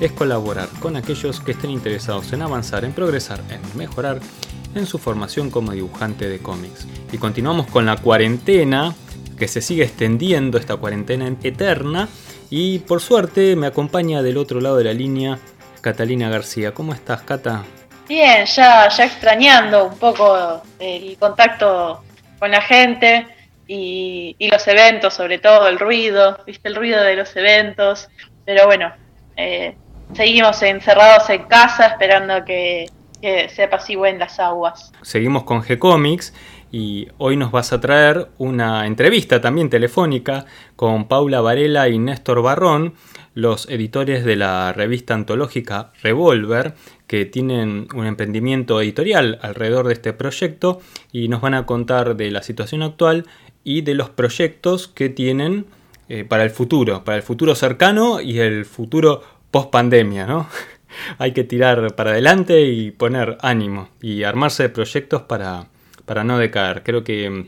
es 0.00 0.12
colaborar 0.12 0.68
con 0.80 0.96
aquellos 0.96 1.40
que 1.40 1.52
estén 1.52 1.70
interesados 1.70 2.32
en 2.32 2.42
avanzar, 2.42 2.84
en 2.84 2.92
progresar, 2.92 3.40
en 3.50 3.60
mejorar 3.76 4.20
en 4.74 4.86
su 4.86 4.98
formación 4.98 5.50
como 5.50 5.72
dibujante 5.72 6.28
de 6.28 6.38
cómics. 6.38 6.86
Y 7.12 7.18
continuamos 7.18 7.66
con 7.68 7.86
la 7.86 7.96
cuarentena, 7.96 8.94
que 9.38 9.48
se 9.48 9.60
sigue 9.60 9.84
extendiendo 9.84 10.58
esta 10.58 10.76
cuarentena 10.76 11.28
eterna. 11.42 12.08
Y 12.50 12.80
por 12.80 13.00
suerte 13.00 13.56
me 13.56 13.66
acompaña 13.66 14.22
del 14.22 14.36
otro 14.36 14.60
lado 14.60 14.76
de 14.76 14.84
la 14.84 14.92
línea 14.92 15.38
Catalina 15.80 16.28
García. 16.28 16.72
¿Cómo 16.72 16.94
estás, 16.94 17.22
Cata? 17.22 17.64
Bien, 18.08 18.44
ya, 18.46 18.88
ya 18.88 19.04
extrañando 19.04 19.86
un 19.86 19.98
poco 19.98 20.62
el 20.78 21.16
contacto 21.18 22.02
con 22.38 22.50
la 22.50 22.60
gente 22.60 23.26
y, 23.66 24.36
los 24.50 24.66
eventos, 24.68 25.14
sobre 25.14 25.38
todo 25.38 25.68
el 25.68 25.78
ruido, 25.78 26.38
viste 26.46 26.68
el 26.68 26.74
ruido 26.74 27.02
de 27.02 27.16
los 27.16 27.34
eventos. 27.34 28.08
Pero 28.44 28.66
bueno, 28.66 28.92
eh, 29.36 29.76
seguimos 30.14 30.62
encerrados 30.62 31.28
en 31.30 31.44
casa 31.44 31.86
esperando 31.86 32.44
que, 32.44 32.86
que 33.20 33.48
se 33.48 33.64
apacigüen 33.64 34.18
las 34.18 34.38
aguas. 34.38 34.92
Seguimos 35.02 35.44
con 35.44 35.62
G-Comics 35.62 36.32
y 36.70 37.08
hoy 37.18 37.36
nos 37.36 37.52
vas 37.52 37.72
a 37.72 37.80
traer 37.80 38.28
una 38.38 38.86
entrevista 38.86 39.40
también 39.40 39.70
telefónica 39.70 40.46
con 40.76 41.06
Paula 41.06 41.40
Varela 41.40 41.88
y 41.88 41.98
Néstor 41.98 42.42
Barrón, 42.42 42.94
los 43.34 43.68
editores 43.68 44.24
de 44.24 44.36
la 44.36 44.72
revista 44.72 45.14
antológica 45.14 45.92
Revolver, 46.02 46.74
que 47.06 47.26
tienen 47.26 47.88
un 47.94 48.06
emprendimiento 48.06 48.80
editorial 48.80 49.38
alrededor 49.42 49.86
de 49.86 49.94
este 49.94 50.12
proyecto 50.12 50.80
y 51.12 51.28
nos 51.28 51.40
van 51.40 51.54
a 51.54 51.66
contar 51.66 52.16
de 52.16 52.30
la 52.30 52.42
situación 52.42 52.82
actual 52.82 53.26
y 53.62 53.82
de 53.82 53.94
los 53.94 54.10
proyectos 54.10 54.88
que 54.88 55.08
tienen 55.08 55.66
eh, 56.08 56.24
para 56.24 56.44
el 56.44 56.50
futuro, 56.50 57.02
para 57.02 57.16
el 57.16 57.22
futuro 57.22 57.54
cercano 57.54 58.20
y 58.20 58.38
el 58.38 58.66
futuro 58.66 59.22
post 59.54 59.70
pandemia, 59.70 60.26
¿no? 60.26 60.48
Hay 61.18 61.30
que 61.30 61.44
tirar 61.44 61.94
para 61.94 62.10
adelante 62.10 62.62
y 62.62 62.90
poner 62.90 63.38
ánimo 63.40 63.88
y 64.02 64.24
armarse 64.24 64.64
de 64.64 64.68
proyectos 64.68 65.22
para, 65.22 65.68
para 66.06 66.24
no 66.24 66.38
decaer. 66.38 66.82
Creo 66.82 67.04
que, 67.04 67.46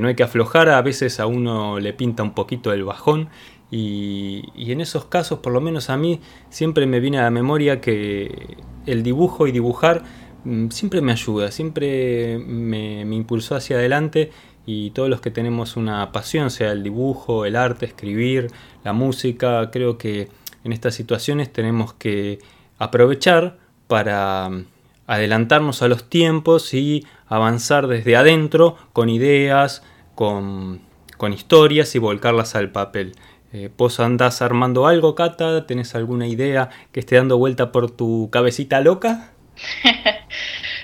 no 0.00 0.08
hay 0.08 0.16
que 0.16 0.24
aflojar, 0.24 0.68
a 0.68 0.82
veces 0.82 1.20
a 1.20 1.26
uno 1.26 1.78
le 1.78 1.92
pinta 1.92 2.24
un 2.24 2.34
poquito 2.34 2.72
el 2.72 2.82
bajón 2.82 3.28
y, 3.70 4.42
en 4.56 4.80
esos 4.80 5.04
casos, 5.04 5.38
por 5.38 5.52
lo 5.52 5.60
menos 5.60 5.90
a 5.90 5.96
mí, 5.96 6.20
siempre 6.50 6.86
me 6.86 6.98
viene 6.98 7.20
a 7.20 7.22
la 7.22 7.30
memoria 7.30 7.80
que 7.80 8.56
el 8.86 9.04
dibujo 9.04 9.46
y 9.46 9.52
dibujar 9.52 10.02
mm, 10.42 10.70
siempre 10.70 11.00
me 11.02 11.12
ayuda, 11.12 11.52
siempre 11.52 12.38
me, 12.38 13.04
me 13.04 13.14
impulsó 13.14 13.54
hacia 13.54 13.76
adelante 13.76 14.32
y 14.66 14.90
todos 14.90 15.08
los 15.08 15.20
que 15.20 15.30
tenemos 15.30 15.76
una 15.76 16.10
pasión, 16.10 16.50
sea 16.50 16.72
el 16.72 16.82
dibujo, 16.82 17.44
el 17.44 17.54
arte, 17.54 17.86
escribir, 17.86 18.48
la 18.82 18.92
música, 18.92 19.70
creo 19.70 19.98
que 19.98 20.28
en 20.64 20.72
estas 20.72 20.94
situaciones 20.94 21.52
tenemos 21.52 21.92
que 21.94 22.38
aprovechar 22.78 23.58
para 23.86 24.48
mm, 24.48 24.66
adelantarnos 25.06 25.82
a 25.82 25.88
los 25.88 26.08
tiempos 26.08 26.74
y 26.74 27.06
avanzar 27.28 27.86
desde 27.86 28.16
adentro 28.16 28.76
con 28.92 29.08
ideas, 29.08 29.82
con, 30.14 30.80
historias 31.32 31.94
y 31.94 31.98
volcarlas 31.98 32.54
al 32.54 32.70
papel. 32.70 33.14
Eh, 33.50 33.70
¿Vos 33.78 33.98
andás 33.98 34.42
armando 34.42 34.86
algo, 34.86 35.14
Cata? 35.14 35.66
¿Tenés 35.66 35.94
alguna 35.94 36.26
idea 36.26 36.68
que 36.92 37.00
esté 37.00 37.16
dando 37.16 37.38
vuelta 37.38 37.72
por 37.72 37.90
tu 37.90 38.28
cabecita 38.30 38.80
loca? 38.80 39.30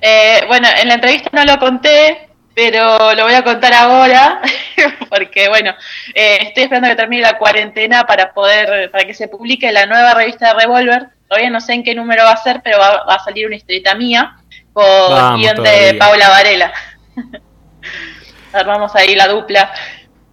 Eh, 0.02 0.44
bueno, 0.48 0.66
en 0.80 0.88
la 0.88 0.94
entrevista 0.94 1.28
no 1.30 1.44
lo 1.44 1.58
conté, 1.58 2.29
pero 2.62 3.14
lo 3.14 3.24
voy 3.24 3.32
a 3.32 3.42
contar 3.42 3.72
ahora, 3.72 4.42
porque 5.08 5.48
bueno, 5.48 5.74
eh, 6.14 6.40
estoy 6.42 6.64
esperando 6.64 6.90
que 6.90 6.96
termine 6.96 7.22
la 7.22 7.38
cuarentena 7.38 8.04
para 8.04 8.34
poder, 8.34 8.90
para 8.90 9.04
que 9.04 9.14
se 9.14 9.28
publique 9.28 9.72
la 9.72 9.86
nueva 9.86 10.12
revista 10.12 10.48
de 10.48 10.60
Revolver. 10.60 11.06
Todavía 11.26 11.48
no 11.48 11.62
sé 11.62 11.72
en 11.72 11.84
qué 11.84 11.94
número 11.94 12.24
va 12.24 12.32
a 12.32 12.36
ser, 12.36 12.60
pero 12.62 12.78
va, 12.78 12.96
a 13.08 13.24
salir 13.24 13.46
una 13.46 13.56
historieta 13.56 13.94
mía 13.94 14.36
con 14.74 15.40
guion 15.40 15.62
de 15.62 15.94
Paula 15.98 16.28
Varela. 16.28 16.70
Armamos 18.52 18.94
ahí 18.94 19.14
la 19.14 19.28
dupla 19.28 19.72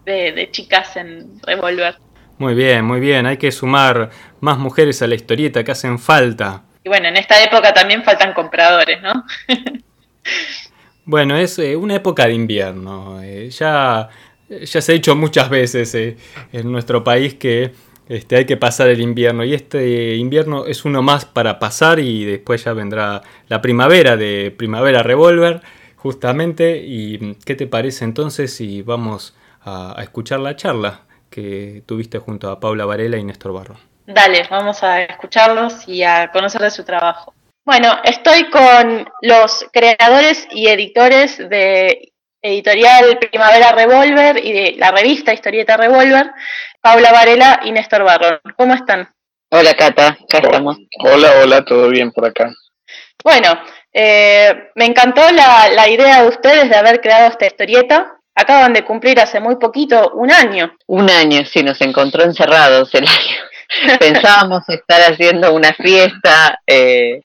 de, 0.04 0.34
de 0.34 0.52
chicas 0.52 0.98
en 0.98 1.40
Revolver. 1.44 1.96
Muy 2.40 2.56
bien, 2.56 2.84
muy 2.84 3.00
bien. 3.00 3.26
Hay 3.26 3.38
que 3.38 3.54
sumar 3.54 4.10
más 4.42 4.58
mujeres 4.58 5.02
a 5.02 5.08
la 5.08 5.16
historieta 5.16 5.64
que 5.64 5.72
hacen 5.72 5.98
falta. 5.98 6.64
Y 6.84 6.90
bueno, 6.90 7.08
en 7.08 7.16
esta 7.16 7.42
época 7.42 7.74
también 7.74 8.04
faltan 8.04 8.34
compradores, 8.34 9.02
¿no? 9.02 9.24
Bueno, 11.08 11.38
es 11.38 11.58
eh, 11.58 11.78
una 11.78 11.96
época 11.96 12.28
de 12.28 12.34
invierno. 12.34 13.24
Eh, 13.24 13.50
ya, 13.50 14.10
se 14.66 14.78
ha 14.78 14.94
dicho 14.94 15.16
muchas 15.16 15.50
veces 15.50 15.96
eh, 15.96 16.18
en 16.52 16.70
nuestro 16.70 17.02
país 17.06 17.36
que 17.36 17.72
este, 18.10 18.36
hay 18.36 18.46
que 18.46 18.58
pasar 18.58 18.90
el 18.90 19.00
invierno 19.00 19.46
y 19.46 19.54
este 19.54 20.16
invierno 20.16 20.66
es 20.66 20.84
uno 20.84 21.02
más 21.02 21.24
para 21.24 21.60
pasar 21.60 22.00
y 22.00 22.26
después 22.26 22.66
ya 22.66 22.74
vendrá 22.74 23.22
la 23.48 23.62
primavera 23.62 24.18
de 24.18 24.54
Primavera 24.56 25.02
Revolver 25.02 25.62
justamente. 25.96 26.84
¿Y 26.86 27.36
qué 27.46 27.56
te 27.56 27.68
parece 27.68 28.04
entonces 28.04 28.54
si 28.54 28.82
vamos 28.82 29.34
a, 29.62 29.98
a 29.98 30.04
escuchar 30.04 30.42
la 30.42 30.58
charla 30.58 31.04
que 31.30 31.84
tuviste 31.86 32.20
junto 32.20 32.50
a 32.50 32.60
Paula 32.60 32.84
Varela 32.84 33.16
y 33.18 33.24
Néstor 33.24 33.54
Barro? 33.54 33.78
Dale, 34.06 34.46
vamos 34.50 34.84
a 34.84 35.04
escucharlos 35.04 35.88
y 35.88 36.04
a 36.04 36.32
conocer 36.34 36.62
de 36.62 36.72
su 36.72 36.84
trabajo. 36.84 37.34
Bueno, 37.68 38.00
estoy 38.06 38.50
con 38.50 39.06
los 39.24 39.66
creadores 39.74 40.48
y 40.52 40.70
editores 40.70 41.38
de 41.38 42.14
Editorial 42.42 43.20
Primavera 43.20 43.74
Revolver 43.74 44.38
y 44.42 44.54
de 44.54 44.76
la 44.78 44.92
revista 44.92 45.34
Historieta 45.34 45.76
Revolver, 45.76 46.32
Paula 46.80 47.12
Varela 47.12 47.60
y 47.66 47.74
Néstor 47.74 48.06
Barro. 48.06 48.40
¿Cómo 48.56 48.74
están? 48.74 49.14
Hola 49.52 49.74
Cata, 49.74 50.18
acá 50.18 50.38
estamos. 50.38 50.78
Hola, 51.00 51.42
hola, 51.44 51.66
todo 51.66 51.90
bien 51.90 52.14
por 52.14 52.26
acá. 52.26 52.54
Bueno, 53.22 53.60
eh, 53.92 54.70
me 54.76 54.86
encantó 54.86 55.30
la, 55.30 55.68
la 55.68 55.90
idea 55.90 56.22
de 56.22 56.30
ustedes 56.30 56.70
de 56.70 56.76
haber 56.78 57.02
creado 57.02 57.28
esta 57.28 57.48
historieta. 57.48 58.14
Acaban 58.34 58.72
de 58.72 58.86
cumplir 58.86 59.20
hace 59.20 59.42
muy 59.42 59.58
poquito 59.58 60.14
un 60.14 60.32
año. 60.32 60.74
Un 60.86 61.10
año, 61.10 61.44
sí, 61.44 61.64
nos 61.64 61.82
encontró 61.82 62.24
encerrados 62.24 62.96
el 62.96 63.04
año. 63.04 63.47
Pensábamos 64.00 64.68
estar 64.70 65.12
haciendo 65.12 65.54
una 65.54 65.74
fiesta, 65.74 66.60
eh, 66.66 67.22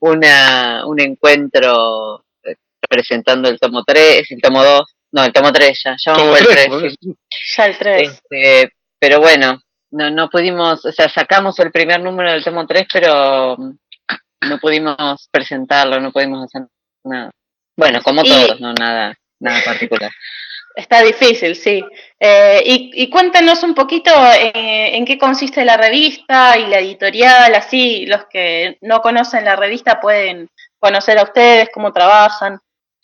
una, 0.00 0.86
un 0.86 1.00
encuentro 1.00 2.24
eh, 2.44 2.56
presentando 2.88 3.48
el 3.48 3.58
tomo 3.58 3.82
3, 3.84 4.30
el 4.30 4.40
tomo 4.40 4.62
2, 4.62 4.94
no, 5.12 5.24
el 5.24 5.32
tomo 5.32 5.52
3 5.52 5.80
ya, 5.84 5.96
ya 5.98 6.12
vamos 6.12 6.40
el 6.40 6.46
3. 6.46 6.68
Ya 7.56 7.66
el 7.66 7.78
3. 7.78 8.08
Este, 8.10 8.72
pero 8.98 9.20
bueno, 9.20 9.60
no, 9.90 10.10
no 10.10 10.28
pudimos, 10.28 10.84
o 10.84 10.92
sea, 10.92 11.08
sacamos 11.08 11.58
el 11.60 11.70
primer 11.70 12.00
número 12.00 12.32
del 12.32 12.44
tomo 12.44 12.66
3, 12.66 12.86
pero 12.92 13.56
no 13.56 14.58
pudimos 14.60 15.28
presentarlo, 15.30 16.00
no 16.00 16.12
pudimos 16.12 16.44
hacer 16.44 16.68
nada. 17.04 17.30
Bueno, 17.76 18.00
como 18.02 18.22
todos, 18.22 18.60
no 18.60 18.72
nada, 18.72 19.14
nada 19.40 19.62
particular. 19.64 20.10
Está 20.76 21.02
difícil, 21.02 21.56
sí. 21.56 21.82
Eh, 22.20 22.62
y, 22.66 23.08
cuéntanos 23.08 23.62
un 23.62 23.74
poquito 23.74 24.10
eh, 24.10 24.94
en 24.94 25.06
qué 25.06 25.16
consiste 25.16 25.64
la 25.64 25.78
revista 25.78 26.58
y 26.58 26.66
la 26.66 26.80
editorial, 26.80 27.54
así 27.54 28.04
los 28.04 28.26
que 28.26 28.76
no 28.82 29.00
conocen 29.00 29.46
la 29.46 29.56
revista 29.56 29.98
pueden 29.98 30.50
conocer 30.78 31.18
a 31.18 31.22
ustedes, 31.22 31.70
cómo 31.72 31.94
trabajan. 31.94 32.58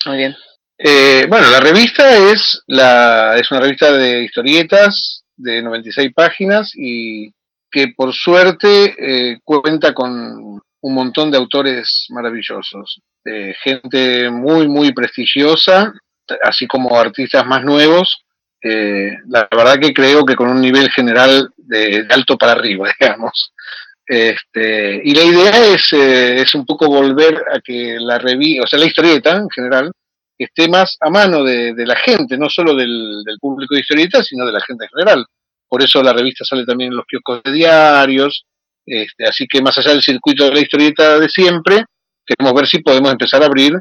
Muy 0.05 0.19
bien. 0.19 0.37
Eh, 0.77 1.25
bueno, 1.31 1.51
la 1.51 1.61
revista 1.61 2.15
es, 2.15 2.63
la, 2.67 3.39
es 3.39 3.51
una 3.51 3.61
revista 3.61 3.91
de 3.91 4.25
historietas 4.25 5.25
de 5.35 5.63
96 5.63 6.13
páginas 6.15 6.73
y 6.75 7.33
que 7.71 7.89
por 7.97 8.13
suerte 8.13 9.41
cuenta 9.45 9.95
con 9.95 10.61
un 10.83 10.95
montón 10.95 11.31
de 11.31 11.39
autores 11.39 12.05
maravillosos, 12.11 13.01
gente 13.65 14.29
muy, 14.29 14.69
muy 14.69 14.93
prestigiosa 14.93 15.95
así 16.43 16.67
como 16.67 16.99
artistas 16.99 17.47
más 17.47 17.65
nuevos, 17.65 18.25
eh, 18.63 19.17
la 19.29 19.49
verdad 19.51 19.79
que 19.81 19.93
creo 19.93 20.25
que 20.25 20.37
con 20.37 20.49
un 20.49 20.61
nivel 20.61 20.89
general 20.91 21.51
de, 21.57 22.07
alto 22.09 22.39
para 22.39 22.53
arriba, 22.53 22.89
digamos. 23.01 23.53
Este, 24.07 25.01
y 25.05 25.15
la 25.15 25.23
idea 25.23 25.67
es, 25.67 25.93
eh, 25.93 26.41
es 26.41 26.55
un 26.55 26.67
poco 26.67 26.87
volver 26.87 27.43
a 27.53 27.61
que 27.61 27.97
la 27.99 28.19
revista, 28.19 28.65
o 28.65 28.67
sea, 28.67 28.79
la 28.79 28.87
historieta 28.87 29.37
en 29.37 29.49
general, 29.51 29.91
esté 30.39 30.69
más 30.69 30.97
a 31.01 31.11
mano 31.11 31.45
de, 31.45 31.75
la 31.77 31.97
gente, 31.97 32.37
no 32.37 32.49
solo 32.49 32.75
del, 32.75 33.23
público 33.41 33.75
de 33.75 33.81
historietas, 33.81 34.27
sino 34.27 34.45
de 34.47 34.53
la 34.53 34.61
gente 34.61 34.85
en 34.85 34.91
general. 34.91 35.27
Por 35.69 35.83
eso 35.83 36.03
la 36.03 36.13
revista 36.13 36.45
sale 36.45 36.65
también 36.65 36.91
en 36.91 36.97
los 36.97 37.07
kioscos 37.07 37.43
de 37.45 37.53
diarios, 37.53 38.45
Este, 38.85 39.25
así 39.25 39.47
que 39.47 39.63
más 39.63 39.79
allá 39.79 39.93
del 39.93 40.03
circuito 40.03 40.45
de 40.45 40.53
la 40.53 40.61
historieta 40.61 41.19
de 41.19 41.29
siempre, 41.29 41.85
queremos 42.27 42.55
ver 42.55 42.67
si 42.67 42.81
podemos 42.81 43.13
empezar 43.13 43.43
a 43.43 43.47
abrir 43.47 43.73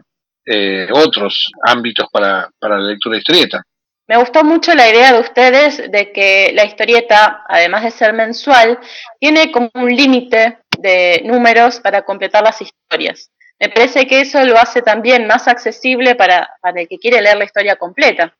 eh, 0.45 0.88
otros 0.91 1.51
ámbitos 1.63 2.07
para, 2.11 2.49
para 2.59 2.77
la 2.77 2.89
lectura 2.89 3.13
de 3.13 3.19
historieta. 3.19 3.63
Me 4.07 4.17
gustó 4.17 4.43
mucho 4.43 4.73
la 4.73 4.89
idea 4.89 5.13
de 5.13 5.19
ustedes 5.21 5.89
de 5.89 6.11
que 6.11 6.51
la 6.53 6.65
historieta, 6.65 7.45
además 7.47 7.83
de 7.83 7.91
ser 7.91 8.13
mensual, 8.13 8.79
tiene 9.19 9.51
como 9.51 9.69
un 9.75 9.95
límite 9.95 10.59
de 10.77 11.21
números 11.23 11.79
para 11.79 12.01
completar 12.01 12.43
las 12.43 12.61
historias. 12.61 13.31
Me 13.59 13.69
parece 13.69 14.07
que 14.07 14.21
eso 14.21 14.43
lo 14.43 14.57
hace 14.57 14.81
también 14.81 15.27
más 15.27 15.47
accesible 15.47 16.15
para, 16.15 16.49
para 16.61 16.81
el 16.81 16.88
que 16.88 16.97
quiere 16.97 17.21
leer 17.21 17.38
la 17.38 17.45
historia 17.45 17.75
completa. 17.75 18.35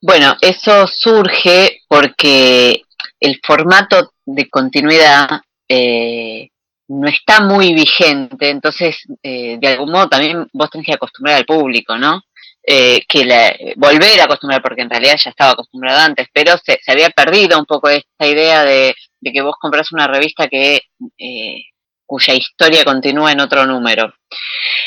Bueno, 0.00 0.36
eso 0.40 0.86
surge 0.86 1.82
porque 1.88 2.82
el 3.20 3.40
formato 3.42 4.12
de 4.26 4.48
continuidad 4.50 5.40
eh, 5.68 6.48
no 6.88 7.08
está 7.08 7.40
muy 7.40 7.74
vigente, 7.74 8.48
entonces 8.48 8.96
eh, 9.22 9.58
de 9.60 9.68
algún 9.68 9.92
modo 9.92 10.08
también 10.08 10.48
vos 10.52 10.70
tenés 10.70 10.86
que 10.86 10.94
acostumbrar 10.94 11.36
al 11.36 11.44
público, 11.44 11.96
¿no? 11.96 12.22
Eh, 12.70 13.04
que 13.08 13.24
la, 13.24 13.54
volver 13.76 14.20
a 14.20 14.24
acostumbrar, 14.24 14.60
porque 14.60 14.82
en 14.82 14.90
realidad 14.90 15.16
ya 15.22 15.30
estaba 15.30 15.52
acostumbrado 15.52 16.00
antes, 16.00 16.28
pero 16.32 16.58
se, 16.58 16.78
se 16.82 16.92
había 16.92 17.08
perdido 17.10 17.58
un 17.58 17.64
poco 17.64 17.88
esta 17.88 18.26
idea 18.26 18.64
de, 18.64 18.94
que 19.22 19.42
vos 19.42 19.54
compras 19.58 19.92
una 19.92 20.06
revista 20.06 20.48
que 20.48 20.82
eh, 21.18 21.62
cuya 22.04 22.34
historia 22.34 22.84
continúa 22.84 23.32
en 23.32 23.40
otro 23.40 23.66
número. 23.66 24.12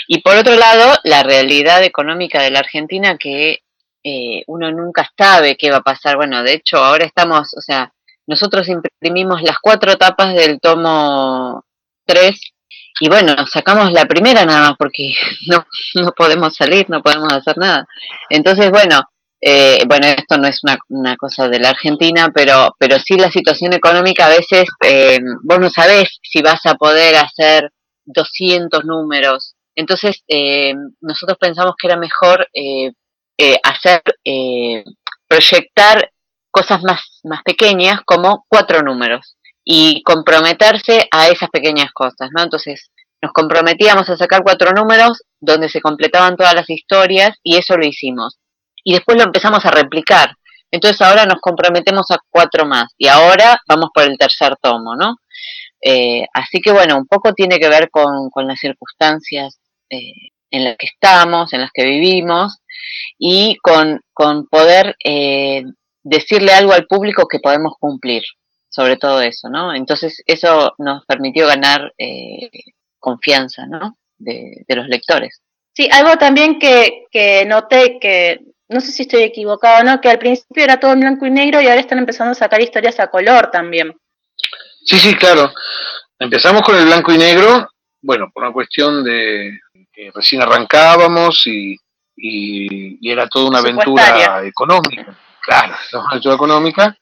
Y 0.08 0.22
por 0.22 0.38
otro 0.38 0.56
lado, 0.56 0.96
la 1.04 1.24
realidad 1.24 1.84
económica 1.84 2.42
de 2.42 2.52
la 2.52 2.60
Argentina 2.60 3.18
que 3.18 3.60
eh, 4.04 4.44
uno 4.48 4.72
nunca 4.72 5.10
sabe 5.18 5.56
qué 5.56 5.72
va 5.72 5.78
a 5.78 5.82
pasar. 5.82 6.18
Bueno, 6.18 6.44
de 6.44 6.54
hecho, 6.54 6.78
ahora 6.78 7.06
estamos, 7.06 7.54
o 7.56 7.62
sea, 7.62 7.92
nosotros 8.28 8.68
imprimimos 8.68 9.42
las 9.44 9.60
cuatro 9.60 9.98
tapas 9.98 10.34
del 10.34 10.60
tomo 10.60 11.64
3 12.12 12.40
y 13.00 13.10
bueno, 13.10 13.34
sacamos 13.48 13.92
la 13.92 14.06
primera 14.06 14.46
nada 14.46 14.70
más 14.70 14.74
porque 14.78 15.14
no, 15.48 15.66
no 15.96 16.12
podemos 16.12 16.56
salir, 16.56 16.90
no 16.90 17.02
podemos 17.02 17.32
hacer 17.32 17.58
nada. 17.58 17.88
Entonces, 18.30 18.70
bueno, 18.70 19.02
eh, 19.42 19.84
bueno, 19.88 20.08
esto 20.08 20.38
no 20.38 20.48
es 20.48 20.60
una, 20.64 20.78
una, 20.90 21.16
cosa 21.16 21.48
de 21.48 21.60
la 21.60 21.70
Argentina, 21.70 22.32
pero, 22.34 22.76
pero 22.78 23.00
sí 23.00 23.18
la 23.18 23.32
situación 23.32 23.74
económica 23.74 24.28
a 24.28 24.30
veces, 24.30 24.66
eh, 24.86 25.20
vos 25.44 25.60
no 25.60 25.70
sabés 25.70 26.20
si 26.22 26.42
vas 26.42 26.64
a 26.66 26.76
poder 26.76 27.16
hacer 27.16 27.72
200 28.06 28.86
números. 28.86 29.56
Entonces, 29.76 30.24
eh, 30.28 30.74
nosotros 31.00 31.38
pensamos 31.40 31.74
que 31.80 31.88
era 31.88 31.98
mejor 31.98 32.48
eh, 32.54 32.92
eh, 33.38 33.58
hacer, 33.64 34.04
proyectar 35.28 36.12
cosas 36.52 36.84
más, 36.84 37.22
más 37.24 37.42
pequeñas 37.44 38.02
como 38.06 38.46
cuatro 38.48 38.84
números 38.84 39.38
y 39.64 40.02
comprometerse 40.04 41.08
a 41.12 41.28
esas 41.28 41.50
pequeñas 41.50 41.92
cosas, 41.94 42.30
¿no? 42.36 42.44
Entonces, 42.44 42.92
nos 43.22 43.32
comprometíamos 43.34 44.10
a 44.10 44.18
sacar 44.18 44.42
cuatro 44.44 44.72
números 44.72 45.24
donde 45.40 45.70
se 45.70 45.82
completaban 45.82 46.36
todas 46.36 46.56
las 46.56 46.70
historias 46.70 47.38
y 47.44 47.58
eso 47.58 47.78
lo 47.78 47.86
hicimos. 47.86 48.40
Y 48.84 48.94
después 48.94 49.18
lo 49.18 49.24
empezamos 49.24 49.64
a 49.66 49.72
replicar. 49.72 50.32
Entonces 50.72 51.02
ahora 51.02 51.26
nos 51.26 51.40
comprometemos 51.40 52.10
a 52.12 52.18
cuatro 52.30 52.66
más 52.66 52.94
y 52.98 53.08
ahora 53.08 53.60
vamos 53.68 53.90
por 53.94 54.04
el 54.04 54.18
tercer 54.18 54.56
tomo, 54.62 54.96
¿no? 54.96 55.18
Eh, 55.84 56.26
así 56.34 56.62
que 56.62 56.72
bueno, 56.72 56.98
un 56.98 57.06
poco 57.06 57.34
tiene 57.34 57.60
que 57.60 57.70
ver 57.70 57.90
con, 57.92 58.30
las 58.48 58.60
circunstancias 58.60 59.60
eh, 59.90 60.14
en 60.50 60.64
las 60.64 60.78
que 60.78 60.88
estamos, 60.88 61.54
en 61.54 61.62
las 61.62 61.72
que 61.74 61.86
vivimos 61.86 62.60
y 63.20 63.58
con, 63.62 64.02
con 64.14 64.48
poder 64.48 64.96
eh, 65.04 65.64
decirle 66.04 66.54
algo 66.54 66.74
al 66.74 66.88
público 66.88 67.28
que 67.28 67.40
podemos 67.40 67.74
cumplir 67.80 68.24
sobre 68.72 68.96
todo 68.96 69.22
eso, 69.22 69.50
¿no? 69.50 69.76
Entonces 69.76 70.24
eso 70.26 70.74
nos 70.78 71.06
permitió 71.06 71.46
ganar 71.46 71.94
eh, 71.98 72.50
confianza, 72.98 73.66
¿no? 73.68 73.98
De, 74.18 74.64
de, 74.68 74.76
los 74.76 74.88
lectores. 74.88 75.42
Sí, 75.74 75.90
algo 75.92 76.18
también 76.18 76.58
que, 76.58 77.06
que 77.12 77.46
noté 77.46 78.00
que, 78.00 78.40
no 78.70 78.80
sé 78.80 78.92
si 78.92 79.04
estoy 79.04 79.24
equivocado, 79.24 79.84
¿no? 79.84 80.00
Que 80.00 80.10
al 80.10 80.20
principio 80.20 80.64
era 80.64 80.80
todo 80.80 80.94
en 80.94 81.02
blanco 81.02 81.26
y 81.26 81.32
negro 81.32 81.60
y 81.60 81.68
ahora 81.68 81.82
están 81.82 81.98
empezando 81.98 82.32
a 82.32 82.36
sacar 82.36 82.62
historias 82.62 83.00
a 83.00 83.08
color 83.08 83.52
también. 83.52 83.94
Sí, 84.86 84.98
sí, 84.98 85.16
claro. 85.16 85.52
Empezamos 86.18 86.62
con 86.62 86.78
el 86.78 86.86
blanco 86.86 87.12
y 87.12 87.18
negro, 87.18 87.70
bueno, 88.02 88.32
por 88.34 88.44
una 88.44 88.54
cuestión 88.54 89.04
de 89.04 89.60
que 89.92 90.12
recién 90.14 90.42
arrancábamos 90.42 91.46
y, 91.46 91.76
y, 92.16 92.98
y 93.02 93.12
era 93.12 93.28
toda 93.28 93.50
una 93.50 93.60
aventura 93.60 94.46
económica, 94.46 95.18
claro, 95.42 95.76
una 95.94 96.10
aventura 96.12 96.36
económica 96.36 96.98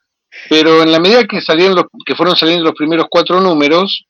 pero 0.50 0.84
en 0.84 0.92
la 0.92 1.00
medida 1.00 1.26
que 1.26 1.42
salieron 1.42 1.76
los, 1.76 1.86
que 2.06 2.16
fueron 2.16 2.36
saliendo 2.36 2.64
los 2.64 2.76
primeros 2.76 3.08
cuatro 3.10 3.40
números, 3.40 4.06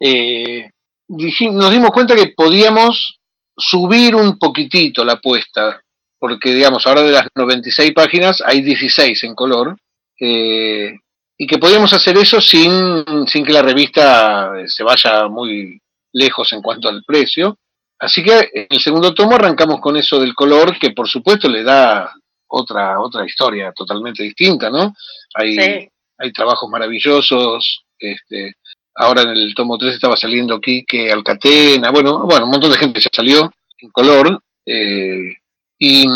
eh, 0.00 0.70
nos 1.08 1.70
dimos 1.70 1.90
cuenta 1.90 2.14
que 2.14 2.32
podíamos 2.36 3.18
subir 3.56 4.14
un 4.14 4.38
poquitito 4.38 5.04
la 5.04 5.14
apuesta, 5.14 5.80
porque 6.18 6.54
digamos, 6.54 6.86
ahora 6.86 7.02
de 7.02 7.12
las 7.12 7.28
96 7.34 7.92
páginas 7.92 8.42
hay 8.44 8.62
16 8.62 9.24
en 9.24 9.34
color, 9.34 9.76
eh, 10.20 10.94
y 11.38 11.46
que 11.46 11.58
podíamos 11.58 11.92
hacer 11.92 12.16
eso 12.16 12.40
sin, 12.40 13.04
sin 13.26 13.44
que 13.44 13.52
la 13.52 13.62
revista 13.62 14.52
se 14.66 14.82
vaya 14.82 15.28
muy 15.28 15.78
lejos 16.12 16.52
en 16.52 16.62
cuanto 16.62 16.88
al 16.88 17.04
precio. 17.04 17.58
Así 17.98 18.22
que 18.22 18.50
en 18.52 18.66
el 18.70 18.80
segundo 18.80 19.14
tomo 19.14 19.34
arrancamos 19.34 19.80
con 19.80 19.96
eso 19.96 20.18
del 20.18 20.34
color, 20.34 20.78
que 20.78 20.90
por 20.90 21.08
supuesto 21.08 21.48
le 21.48 21.62
da 21.62 22.12
otra, 22.48 23.00
otra 23.00 23.24
historia 23.24 23.72
totalmente 23.72 24.22
distinta, 24.22 24.70
¿no? 24.70 24.94
Hay, 25.34 25.56
sí. 25.56 25.88
hay 26.18 26.32
trabajos 26.32 26.68
maravillosos, 26.70 27.84
este, 27.98 28.54
ahora 28.94 29.22
en 29.22 29.30
el 29.30 29.54
tomo 29.54 29.78
3 29.78 29.94
estaba 29.94 30.16
saliendo 30.16 30.60
Quique 30.60 31.10
Alcatena, 31.10 31.90
bueno, 31.90 32.20
bueno, 32.20 32.44
un 32.44 32.52
montón 32.52 32.70
de 32.70 32.78
gente 32.78 33.00
ya 33.00 33.10
salió 33.12 33.50
en 33.78 33.90
color, 33.90 34.42
eh, 34.64 35.34
y, 35.78 36.06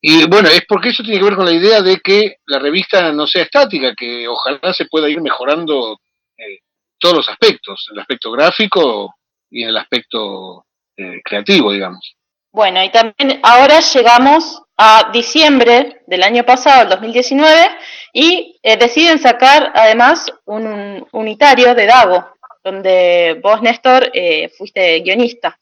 y 0.00 0.26
bueno, 0.26 0.48
es 0.48 0.64
porque 0.66 0.90
eso 0.90 1.02
tiene 1.02 1.18
que 1.18 1.24
ver 1.24 1.36
con 1.36 1.44
la 1.44 1.52
idea 1.52 1.82
de 1.82 1.98
que 1.98 2.36
la 2.46 2.58
revista 2.58 3.12
no 3.12 3.26
sea 3.26 3.42
estática, 3.42 3.94
que 3.94 4.26
ojalá 4.26 4.72
se 4.72 4.86
pueda 4.86 5.08
ir 5.08 5.20
mejorando 5.20 6.00
eh, 6.36 6.60
todos 6.98 7.16
los 7.16 7.28
aspectos, 7.28 7.88
el 7.92 7.98
aspecto 7.98 8.30
gráfico 8.30 9.14
y 9.50 9.64
el 9.64 9.76
aspecto 9.76 10.64
eh, 10.96 11.20
creativo, 11.24 11.72
digamos. 11.72 12.16
Bueno, 12.50 12.82
y 12.82 12.90
también 12.90 13.40
ahora 13.42 13.80
llegamos 13.80 14.62
a 14.78 15.10
diciembre 15.12 16.02
del 16.06 16.22
año 16.22 16.44
pasado, 16.44 16.82
el 16.82 16.88
2019, 16.88 17.68
y 18.12 18.58
eh, 18.62 18.76
deciden 18.76 19.18
sacar 19.18 19.72
además 19.74 20.32
un, 20.46 20.66
un, 20.66 21.06
unitario 21.12 21.74
de 21.74 21.86
Dago, 21.86 22.28
donde 22.64 23.40
vos, 23.42 23.60
Néstor, 23.60 24.10
eh, 24.14 24.50
fuiste 24.56 25.00
guionista. 25.00 25.58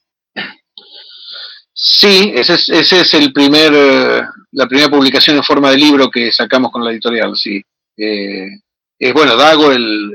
Sí, 1.79 2.33
ese 2.35 2.55
es, 2.55 2.69
ese 2.71 3.01
es 3.03 3.15
el 3.15 3.33
primer, 3.35 3.73
eh, 3.75 4.23
la 4.53 4.67
primera 4.67 4.89
publicación 4.89 5.37
en 5.37 5.43
forma 5.43 5.71
de 5.71 5.77
libro 5.77 6.11
que 6.11 6.33
sacamos 6.33 6.73
con 6.73 6.83
la 6.83 6.91
editorial, 6.91 7.37
sí. 7.37 7.63
Eh, 7.97 8.49
es 8.99 9.13
bueno, 9.13 9.37
Dago, 9.37 9.71
el 9.71 10.11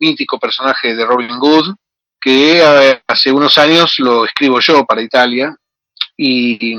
mítico 0.00 0.40
personaje 0.40 0.94
de 0.94 1.04
Robin 1.06 1.30
Hood, 1.30 1.76
que 2.20 2.60
eh, 2.60 3.02
hace 3.06 3.30
unos 3.30 3.56
años 3.58 3.94
lo 3.98 4.24
escribo 4.24 4.58
yo 4.58 4.84
para 4.84 5.02
Italia, 5.02 5.54
y 6.16 6.74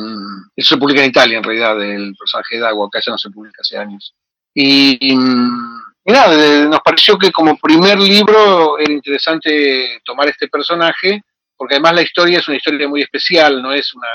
eso 0.56 0.76
se 0.76 0.78
publica 0.78 1.04
en 1.04 1.10
Italia 1.10 1.38
en 1.38 1.44
realidad, 1.44 1.82
el 1.82 2.16
personaje 2.16 2.58
de 2.58 2.68
Agua, 2.68 2.88
acá 2.88 3.00
ya 3.06 3.12
no 3.12 3.18
se 3.18 3.30
publica 3.30 3.62
hace 3.62 3.78
años. 3.78 4.14
Y, 4.54 5.16
nada, 6.06 6.68
nos 6.68 6.80
pareció 6.82 7.18
que 7.18 7.32
como 7.32 7.58
primer 7.58 8.00
libro 8.00 8.80
era 8.80 8.94
interesante 8.94 10.00
tomar 10.06 10.30
este 10.30 10.48
personaje, 10.48 11.22
porque 11.58 11.76
además 11.76 11.96
la 11.96 12.02
historia 12.04 12.40
es 12.40 12.48
una 12.48 12.58
historia 12.58 12.88
muy 12.88 13.02
especial, 13.02 13.62
no 13.62 13.74
es 13.74 13.94
una, 13.94 14.08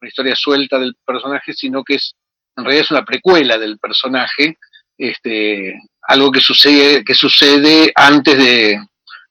una 0.00 0.08
historia 0.08 0.34
suelta 0.34 0.78
del 0.78 0.96
personaje, 1.04 1.52
sino 1.52 1.84
que 1.84 1.96
es 1.96 2.14
en 2.56 2.64
realidad 2.64 2.84
es 2.84 2.90
una 2.90 3.04
precuela 3.04 3.58
del 3.58 3.78
personaje, 3.78 4.58
este, 4.96 5.78
algo 6.02 6.30
que 6.30 6.40
sucede, 6.40 7.04
que 7.04 7.14
sucede 7.14 7.92
antes 7.94 8.36
de, 8.38 8.80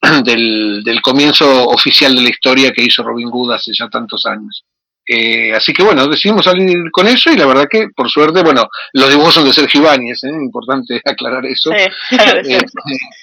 del, 0.24 0.84
del 0.84 1.01
comienzo 1.01 1.67
oficial 1.70 2.15
de 2.15 2.22
la 2.22 2.29
historia 2.29 2.72
que 2.72 2.84
hizo 2.84 3.03
Robin 3.03 3.29
Hood 3.29 3.53
hace 3.53 3.72
ya 3.74 3.89
tantos 3.89 4.25
años. 4.25 4.63
Eh, 5.07 5.53
así 5.53 5.71
que 5.71 5.83
bueno, 5.83 6.07
decidimos 6.07 6.45
salir 6.45 6.89
con 6.91 7.05
eso 7.07 7.31
y 7.31 7.38
la 7.38 7.45
verdad 7.45 7.67
que 7.69 7.89
por 7.95 8.09
suerte, 8.09 8.41
bueno, 8.41 8.67
los 8.93 9.09
dibujos 9.09 9.35
son 9.35 9.45
de 9.45 9.53
Sergio 9.53 9.81
Ibáñez, 9.81 10.24
¿eh? 10.24 10.29
importante 10.29 11.00
aclarar 11.05 11.45
eso. 11.45 11.71
Sí, 11.71 12.17
eh, 12.17 12.62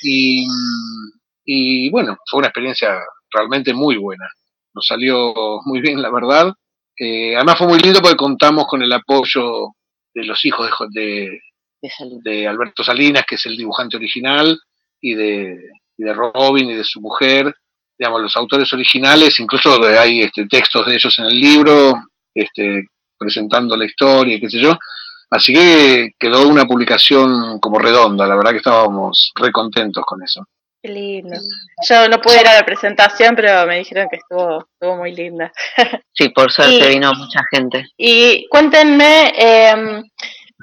y, 0.02 0.46
y, 1.44 1.90
bueno, 1.90 2.16
fue 2.30 2.38
una 2.38 2.48
experiencia 2.48 3.00
realmente 3.30 3.74
muy 3.74 3.96
buena. 3.96 4.28
Nos 4.74 4.86
salió 4.86 5.34
muy 5.64 5.80
bien, 5.80 6.00
la 6.00 6.10
verdad. 6.10 6.52
Eh, 6.96 7.34
además 7.34 7.58
fue 7.58 7.66
muy 7.66 7.80
lindo 7.80 8.00
porque 8.00 8.16
contamos 8.16 8.66
con 8.66 8.82
el 8.82 8.92
apoyo 8.92 9.70
de 10.14 10.24
los 10.24 10.44
hijos 10.44 10.70
de, 10.92 11.40
de, 11.80 11.90
de 12.22 12.46
Alberto 12.46 12.84
Salinas, 12.84 13.24
que 13.26 13.34
es 13.34 13.46
el 13.46 13.56
dibujante 13.56 13.96
original, 13.96 14.56
y 15.00 15.14
de, 15.14 15.58
y 15.96 16.04
de 16.04 16.14
Robin 16.14 16.70
y 16.70 16.74
de 16.74 16.84
su 16.84 17.00
mujer 17.00 17.52
digamos, 18.02 18.20
los 18.20 18.36
autores 18.36 18.72
originales, 18.72 19.38
incluso 19.38 19.80
hay 19.84 20.22
este, 20.22 20.44
textos 20.46 20.84
de 20.86 20.94
ellos 20.96 21.16
en 21.20 21.26
el 21.26 21.40
libro, 21.40 22.02
este, 22.34 22.88
presentando 23.16 23.76
la 23.76 23.84
historia, 23.84 24.40
qué 24.40 24.50
sé 24.50 24.58
yo. 24.58 24.76
Así 25.30 25.54
que 25.54 26.10
quedó 26.18 26.48
una 26.48 26.64
publicación 26.64 27.60
como 27.60 27.78
redonda, 27.78 28.26
la 28.26 28.34
verdad 28.34 28.50
que 28.50 28.56
estábamos 28.56 29.30
re 29.36 29.52
contentos 29.52 30.02
con 30.04 30.20
eso. 30.20 30.44
Qué 30.82 30.88
lindo. 30.88 31.38
Yo 31.88 32.08
no 32.08 32.20
pude 32.20 32.40
ir 32.40 32.48
a 32.48 32.56
la 32.56 32.66
presentación, 32.66 33.36
pero 33.36 33.68
me 33.68 33.78
dijeron 33.78 34.08
que 34.10 34.16
estuvo, 34.16 34.66
estuvo 34.72 34.96
muy 34.96 35.14
linda. 35.14 35.52
Sí, 36.12 36.28
por 36.30 36.52
suerte 36.52 36.88
vino 36.88 37.12
mucha 37.14 37.40
gente. 37.52 37.86
Y 37.96 38.46
cuéntenme, 38.48 39.32
eh, 39.34 40.02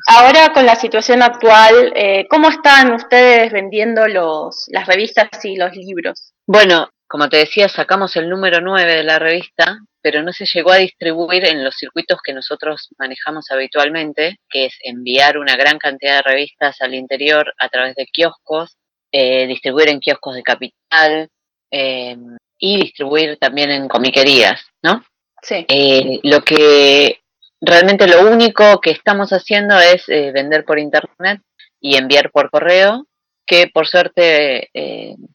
ahora 0.08 0.52
con 0.54 0.66
la 0.66 0.76
situación 0.76 1.24
actual, 1.24 1.94
eh, 1.96 2.28
¿cómo 2.30 2.50
están 2.50 2.94
ustedes 2.94 3.52
vendiendo 3.52 4.08
los, 4.10 4.66
las 4.68 4.86
revistas 4.86 5.30
y 5.44 5.56
los 5.56 5.74
libros? 5.74 6.34
Bueno, 6.46 6.90
como 7.10 7.28
te 7.28 7.38
decía, 7.38 7.68
sacamos 7.68 8.16
el 8.16 8.30
número 8.30 8.62
9 8.62 8.94
de 8.94 9.04
la 9.04 9.18
revista, 9.18 9.80
pero 10.00 10.22
no 10.22 10.32
se 10.32 10.46
llegó 10.46 10.72
a 10.72 10.78
distribuir 10.78 11.44
en 11.46 11.64
los 11.64 11.76
circuitos 11.76 12.20
que 12.24 12.34
nosotros 12.34 12.90
manejamos 13.00 13.50
habitualmente, 13.50 14.38
que 14.48 14.68
es 14.68 14.76
enviar 14.84 15.40
una 15.40 15.58
gran 15.58 15.80
cantidad 15.80 16.18
de 16.18 16.22
revistas 16.22 16.80
al 16.82 16.94
interior 16.94 17.52
a 17.58 17.68
través 17.68 17.96
de 17.96 18.06
kioscos 18.06 18.78
eh, 19.12 19.48
distribuir 19.48 19.90
en 19.90 20.00
kioscos 20.00 20.36
de 20.36 20.44
capital 20.44 21.30
eh, 21.72 22.16
y 22.60 22.78
distribuir 22.78 23.38
también 23.40 23.72
en 23.72 23.88
comiquerías, 23.88 24.62
¿no? 24.84 25.04
Sí. 25.42 25.66
Eh, 25.68 26.20
lo 26.22 26.42
que 26.42 27.22
realmente 27.60 28.08
lo 28.08 28.30
único 28.30 28.80
que 28.80 28.92
estamos 28.92 29.34
haciendo 29.34 29.80
es 29.80 30.06
vender 30.06 30.64
por 30.64 30.78
internet 30.78 31.42
y 31.82 31.96
enviar 31.96 32.30
por 32.30 32.52
correo, 32.52 33.08
que 33.50 33.68
por 33.68 33.88
suerte 33.88 34.70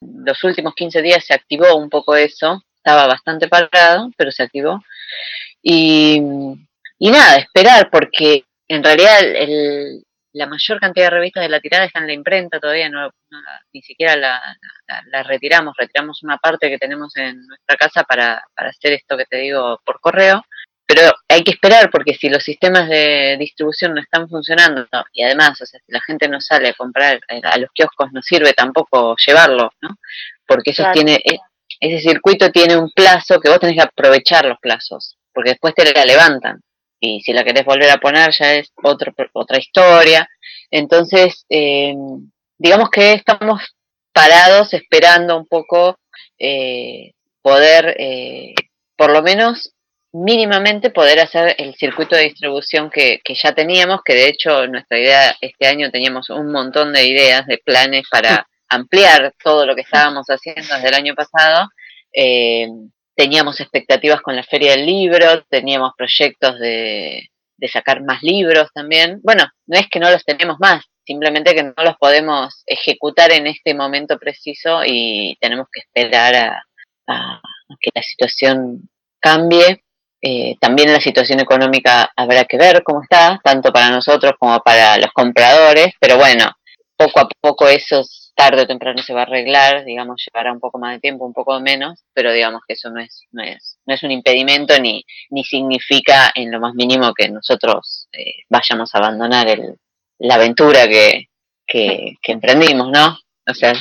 los 0.00 0.44
últimos 0.44 0.72
15 0.74 1.02
días 1.02 1.24
se 1.26 1.34
activó 1.34 1.74
un 1.74 1.90
poco 1.90 2.14
eso, 2.14 2.62
estaba 2.76 3.08
bastante 3.08 3.48
parado, 3.48 4.10
pero 4.16 4.30
se 4.30 4.44
activó. 4.44 4.80
Y, 5.60 6.22
y 6.98 7.10
nada, 7.10 7.38
esperar, 7.38 7.90
porque 7.90 8.44
en 8.68 8.84
realidad 8.84 9.18
el, 9.20 10.04
la 10.32 10.46
mayor 10.46 10.78
cantidad 10.78 11.06
de 11.06 11.10
revistas 11.10 11.42
de 11.42 11.48
la 11.48 11.58
tirada 11.58 11.86
están 11.86 12.04
en 12.04 12.08
la 12.08 12.12
imprenta, 12.14 12.60
todavía 12.60 12.88
no, 12.88 13.10
ni 13.72 13.82
siquiera 13.82 14.14
la, 14.14 15.22
retiramos, 15.24 15.74
retiramos 15.76 16.22
una 16.22 16.38
parte 16.38 16.68
que 16.68 16.78
tenemos 16.78 17.16
en 17.16 17.44
nuestra 17.44 17.76
casa 17.76 18.04
para, 18.04 18.44
para 18.54 18.70
hacer 18.70 18.92
esto 18.92 19.16
que 19.16 19.26
te 19.26 19.38
digo 19.38 19.80
por 19.84 19.98
correo, 19.98 20.44
pero 20.86 21.12
hay 21.28 21.42
que 21.42 21.52
esperar 21.52 21.90
porque 21.90 22.14
si 22.14 22.28
los 22.28 22.42
sistemas 22.42 22.88
de 22.88 23.36
distribución 23.38 23.94
no 23.94 24.00
están 24.00 24.28
funcionando 24.28 24.86
y 25.12 25.22
además, 25.22 25.60
o 25.60 25.66
sea, 25.66 25.80
si 25.84 25.92
la 25.92 26.00
gente 26.00 26.28
no 26.28 26.40
sale 26.40 26.68
a 26.68 26.74
comprar 26.74 27.20
eh, 27.28 27.40
a 27.42 27.58
los 27.58 27.70
kioscos 27.72 28.12
no 28.12 28.22
sirve 28.22 28.52
tampoco 28.52 29.16
llevarlo, 29.26 29.72
¿no? 29.80 29.98
Porque 30.46 30.70
eso 30.70 30.84
tiene 30.92 31.14
e, 31.24 31.38
ese 31.80 32.08
circuito 32.08 32.50
tiene 32.50 32.76
un 32.76 32.90
plazo 32.90 33.40
que 33.40 33.48
vos 33.48 33.60
tenés 33.60 33.76
que 33.76 33.82
aprovechar 33.82 34.44
los 34.44 34.58
plazos, 34.60 35.16
porque 35.32 35.50
después 35.50 35.74
te 35.74 35.92
la 35.92 36.04
levantan 36.04 36.60
y 37.00 37.20
si 37.20 37.32
la 37.32 37.44
querés 37.44 37.64
volver 37.64 37.90
a 37.90 37.98
poner 37.98 38.30
ya 38.32 38.54
es 38.54 38.72
otro, 38.82 39.12
otra 39.32 39.58
historia. 39.58 40.28
Entonces, 40.70 41.44
eh, 41.48 41.94
digamos 42.58 42.90
que 42.90 43.12
estamos 43.12 43.76
parados 44.12 44.72
esperando 44.72 45.36
un 45.36 45.46
poco 45.46 45.98
eh, 46.38 47.12
poder, 47.42 47.96
eh, 47.98 48.54
por 48.96 49.12
lo 49.12 49.22
menos 49.22 49.73
mínimamente 50.14 50.90
poder 50.90 51.20
hacer 51.20 51.56
el 51.58 51.74
circuito 51.74 52.16
de 52.16 52.24
distribución 52.24 52.88
que, 52.88 53.20
que, 53.24 53.34
ya 53.34 53.52
teníamos, 53.52 54.00
que 54.04 54.14
de 54.14 54.28
hecho 54.28 54.66
nuestra 54.68 54.98
idea 54.98 55.36
este 55.40 55.66
año 55.66 55.90
teníamos 55.90 56.30
un 56.30 56.52
montón 56.52 56.92
de 56.92 57.06
ideas, 57.06 57.46
de 57.46 57.58
planes 57.58 58.04
para 58.10 58.46
ampliar 58.68 59.34
todo 59.42 59.66
lo 59.66 59.74
que 59.74 59.82
estábamos 59.82 60.26
haciendo 60.28 60.74
desde 60.74 60.88
el 60.88 60.94
año 60.94 61.14
pasado. 61.14 61.68
Eh, 62.12 62.68
teníamos 63.14 63.60
expectativas 63.60 64.20
con 64.20 64.36
la 64.36 64.42
feria 64.42 64.72
del 64.72 64.86
libro, 64.86 65.44
teníamos 65.48 65.92
proyectos 65.96 66.58
de, 66.58 67.28
sacar 67.72 68.02
más 68.02 68.22
libros 68.22 68.68
también. 68.74 69.20
Bueno, 69.22 69.44
no 69.66 69.78
es 69.78 69.88
que 69.88 69.98
no 69.98 70.10
los 70.10 70.22
tenemos 70.22 70.58
más, 70.60 70.84
simplemente 71.06 71.54
que 71.54 71.62
no 71.62 71.72
los 71.82 71.96
podemos 71.96 72.62
ejecutar 72.66 73.32
en 73.32 73.46
este 73.46 73.72
momento 73.72 74.18
preciso 74.18 74.82
y 74.84 75.38
tenemos 75.40 75.68
que 75.72 75.80
esperar 75.80 76.62
a, 77.06 77.40
que 77.80 77.90
la 77.94 78.02
situación 78.02 78.90
cambie. 79.18 79.82
Eh, 80.26 80.56
también 80.58 80.90
la 80.90 81.02
situación 81.02 81.38
económica 81.40 82.10
habrá 82.16 82.46
que 82.46 82.56
ver 82.56 82.82
cómo 82.82 83.02
está, 83.02 83.38
tanto 83.44 83.70
para 83.70 83.90
nosotros 83.90 84.32
como 84.38 84.58
para 84.60 84.96
los 84.96 85.12
compradores, 85.12 85.92
pero 86.00 86.16
bueno, 86.16 86.50
poco 86.96 87.20
a 87.20 87.28
poco 87.42 87.68
esos 87.68 88.32
tarde 88.34 88.62
o 88.62 88.66
temprano 88.66 89.02
se 89.02 89.12
va 89.12 89.20
a 89.20 89.24
arreglar, 89.24 89.84
digamos, 89.84 90.24
llevará 90.24 90.50
un 90.50 90.60
poco 90.60 90.78
más 90.78 90.94
de 90.94 91.00
tiempo, 91.00 91.26
un 91.26 91.34
poco 91.34 91.60
menos, 91.60 92.04
pero 92.14 92.32
digamos 92.32 92.62
que 92.66 92.72
eso 92.72 92.88
no 92.88 93.00
es, 93.00 93.26
no 93.32 93.42
es, 93.42 93.76
no 93.84 93.92
es 93.92 94.02
un 94.02 94.12
impedimento 94.12 94.80
ni, 94.80 95.04
ni 95.28 95.44
significa 95.44 96.32
en 96.34 96.50
lo 96.50 96.58
más 96.58 96.72
mínimo 96.72 97.12
que 97.12 97.28
nosotros 97.28 98.08
eh, 98.12 98.44
vayamos 98.48 98.94
a 98.94 98.98
abandonar 98.98 99.46
el, 99.48 99.76
la 100.20 100.36
aventura 100.36 100.88
que, 100.88 101.28
que, 101.66 102.14
que 102.22 102.32
emprendimos, 102.32 102.90
¿no? 102.90 103.18
O 103.46 103.52
sea, 103.52 103.74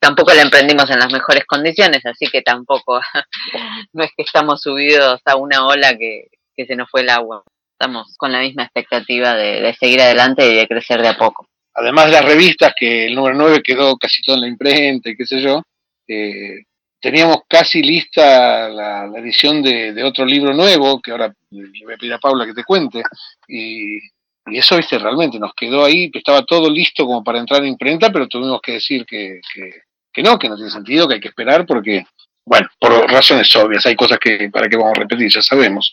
tampoco 0.00 0.32
la 0.34 0.42
emprendimos 0.42 0.90
en 0.90 0.98
las 0.98 1.12
mejores 1.12 1.44
condiciones, 1.46 2.04
así 2.04 2.26
que 2.26 2.42
tampoco, 2.42 3.00
no 3.92 4.04
es 4.04 4.10
que 4.16 4.22
estamos 4.22 4.62
subidos 4.62 5.20
a 5.24 5.36
una 5.36 5.66
ola 5.66 5.96
que, 5.96 6.28
que 6.56 6.66
se 6.66 6.76
nos 6.76 6.90
fue 6.90 7.02
el 7.02 7.10
agua. 7.10 7.42
Estamos 7.72 8.14
con 8.18 8.32
la 8.32 8.40
misma 8.40 8.64
expectativa 8.64 9.34
de, 9.34 9.74
seguir 9.78 10.02
adelante 10.02 10.46
y 10.46 10.54
de 10.54 10.66
crecer 10.66 11.00
de 11.00 11.08
a 11.08 11.16
poco 11.16 11.46
además 11.72 12.06
de 12.06 12.12
las 12.12 12.24
revistas, 12.24 12.74
que 12.78 13.06
el 13.06 13.14
número 13.14 13.36
9 13.36 13.62
quedó 13.62 13.96
casi 13.96 14.20
todo 14.22 14.36
en 14.36 14.42
la 14.42 14.48
imprenta 14.48 15.08
y 15.08 15.16
qué 15.16 15.24
sé 15.24 15.40
yo, 15.40 15.62
eh, 16.06 16.64
teníamos 17.00 17.38
casi 17.48 17.82
lista 17.82 18.68
la, 18.68 19.06
edición 19.16 19.62
de, 19.62 20.02
otro 20.04 20.26
libro 20.26 20.52
nuevo, 20.52 21.00
que 21.00 21.12
ahora 21.12 21.32
le 21.50 21.84
voy 21.84 21.94
a 21.94 21.96
pedir 21.96 22.12
a 22.12 22.18
Paula 22.18 22.44
que 22.44 22.54
te 22.54 22.64
cuente, 22.64 23.02
y, 23.48 23.98
eso, 24.46 24.76
viste, 24.76 24.98
realmente 24.98 25.38
nos 25.38 25.54
quedó 25.54 25.84
ahí, 25.84 26.10
estaba 26.12 26.44
todo 26.44 26.68
listo 26.68 27.06
como 27.06 27.22
para 27.22 27.38
entrar 27.38 27.62
en 27.62 27.68
imprenta, 27.68 28.10
pero 28.10 28.26
tuvimos 28.26 28.60
que 28.60 28.72
decir 28.72 29.06
que, 29.06 29.40
que, 29.54 29.82
no, 30.16 30.38
que 30.38 30.48
no 30.48 30.56
tiene 30.56 30.70
sentido, 30.70 31.08
que 31.08 31.14
hay 31.14 31.20
que 31.20 31.28
esperar, 31.28 31.66
porque, 31.66 32.04
bueno, 32.44 32.68
por 32.78 32.92
razones 33.10 33.54
obvias, 33.56 33.86
hay 33.86 33.96
cosas 33.96 34.18
que 34.18 34.50
para 34.52 34.68
qué 34.68 34.76
vamos 34.76 34.96
a 34.96 35.00
repetir, 35.00 35.30
ya 35.30 35.42
sabemos. 35.42 35.92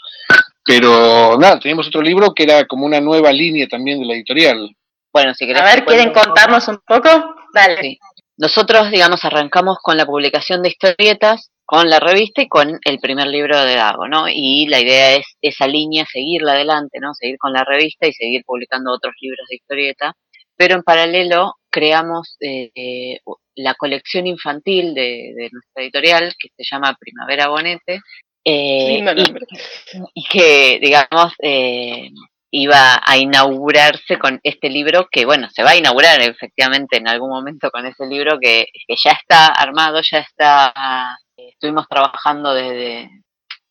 Pero 0.63 1.37
nada, 1.39 1.59
teníamos 1.59 1.87
otro 1.87 2.01
libro 2.01 2.33
que 2.33 2.43
era 2.43 2.65
como 2.65 2.85
una 2.85 2.99
nueva 2.99 3.31
línea 3.31 3.67
también 3.67 3.99
de 3.99 4.05
la 4.05 4.13
editorial, 4.13 4.75
bueno, 5.17 5.33
si 5.33 5.47
querés. 5.47 5.63
A 5.63 5.65
ver, 5.65 5.83
¿quieren 5.83 6.13
contarnos 6.13 6.67
un 6.67 6.79
poco? 6.85 7.09
Dale. 7.51 7.97
Nosotros, 8.37 8.91
digamos, 8.91 9.25
arrancamos 9.25 9.79
con 9.81 9.97
la 9.97 10.05
publicación 10.05 10.61
de 10.61 10.69
historietas, 10.69 11.49
con 11.65 11.89
la 11.89 11.99
revista 11.99 12.43
y 12.43 12.47
con 12.47 12.79
el 12.83 12.99
primer 12.99 13.25
libro 13.25 13.59
de 13.59 13.73
Dago, 13.73 14.07
¿no? 14.07 14.25
Y 14.29 14.67
la 14.67 14.79
idea 14.79 15.15
es 15.15 15.25
esa 15.41 15.65
línea, 15.65 16.05
seguirla 16.05 16.51
adelante, 16.51 16.99
¿no? 17.01 17.15
Seguir 17.15 17.37
con 17.39 17.51
la 17.51 17.63
revista 17.63 18.07
y 18.07 18.13
seguir 18.13 18.43
publicando 18.45 18.93
otros 18.93 19.15
libros 19.19 19.47
de 19.49 19.55
historieta. 19.55 20.13
Pero 20.57 20.75
en 20.75 20.83
paralelo 20.83 21.55
creamos 21.69 22.35
eh, 22.39 23.19
la 23.55 23.75
colección 23.75 24.27
infantil 24.27 24.93
de, 24.93 25.49
nuestra 25.51 25.83
editorial, 25.83 26.33
que 26.37 26.49
se 26.57 26.63
llama 26.63 26.97
Primavera 26.99 27.47
Bonete, 27.47 28.01
eh, 28.43 29.03
y, 30.13 30.23
que, 30.23 30.79
digamos, 30.81 31.33
eh, 31.41 32.09
iba 32.51 33.01
a 33.03 33.17
inaugurarse 33.17 34.17
con 34.17 34.39
este 34.41 34.69
libro, 34.69 35.07
que 35.11 35.25
bueno, 35.25 35.49
se 35.49 35.63
va 35.63 35.71
a 35.71 35.75
inaugurar 35.75 36.21
efectivamente 36.21 36.97
en 36.97 37.07
algún 37.07 37.29
momento 37.29 37.69
con 37.71 37.85
ese 37.85 38.05
libro 38.05 38.39
que, 38.41 38.67
ya 39.03 39.11
está 39.11 39.47
armado, 39.47 40.01
ya 40.01 40.19
está, 40.19 41.17
estuvimos 41.35 41.87
trabajando 41.87 42.53
desde 42.53 43.09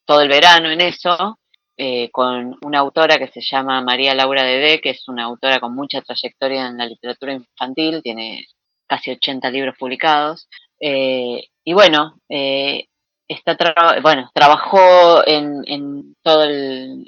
todo 0.04 0.20
el 0.20 0.28
verano 0.28 0.70
en 0.70 0.82
eso, 0.82 1.38
eh, 1.78 2.10
con 2.10 2.56
una 2.62 2.78
autora 2.78 3.18
que 3.18 3.28
se 3.28 3.40
llama 3.40 3.80
María 3.82 4.14
Laura 4.14 4.42
Dede, 4.44 4.80
que 4.80 4.90
es 4.90 5.08
una 5.08 5.24
autora 5.24 5.60
con 5.60 5.74
mucha 5.74 6.00
trayectoria 6.02 6.66
en 6.66 6.78
la 6.78 6.86
literatura 6.86 7.32
infantil, 7.34 8.02
tiene 8.02 8.46
casi 8.86 9.10
80 9.10 9.50
libros 9.50 9.76
publicados. 9.78 10.48
Eh, 10.80 11.48
y 11.64 11.72
bueno, 11.74 12.18
eh, 12.28 12.86
está 13.28 13.56
bueno, 14.02 14.30
trabajó 14.34 15.26
en, 15.26 15.62
en 15.66 16.14
todo 16.22 16.44
el, 16.44 17.04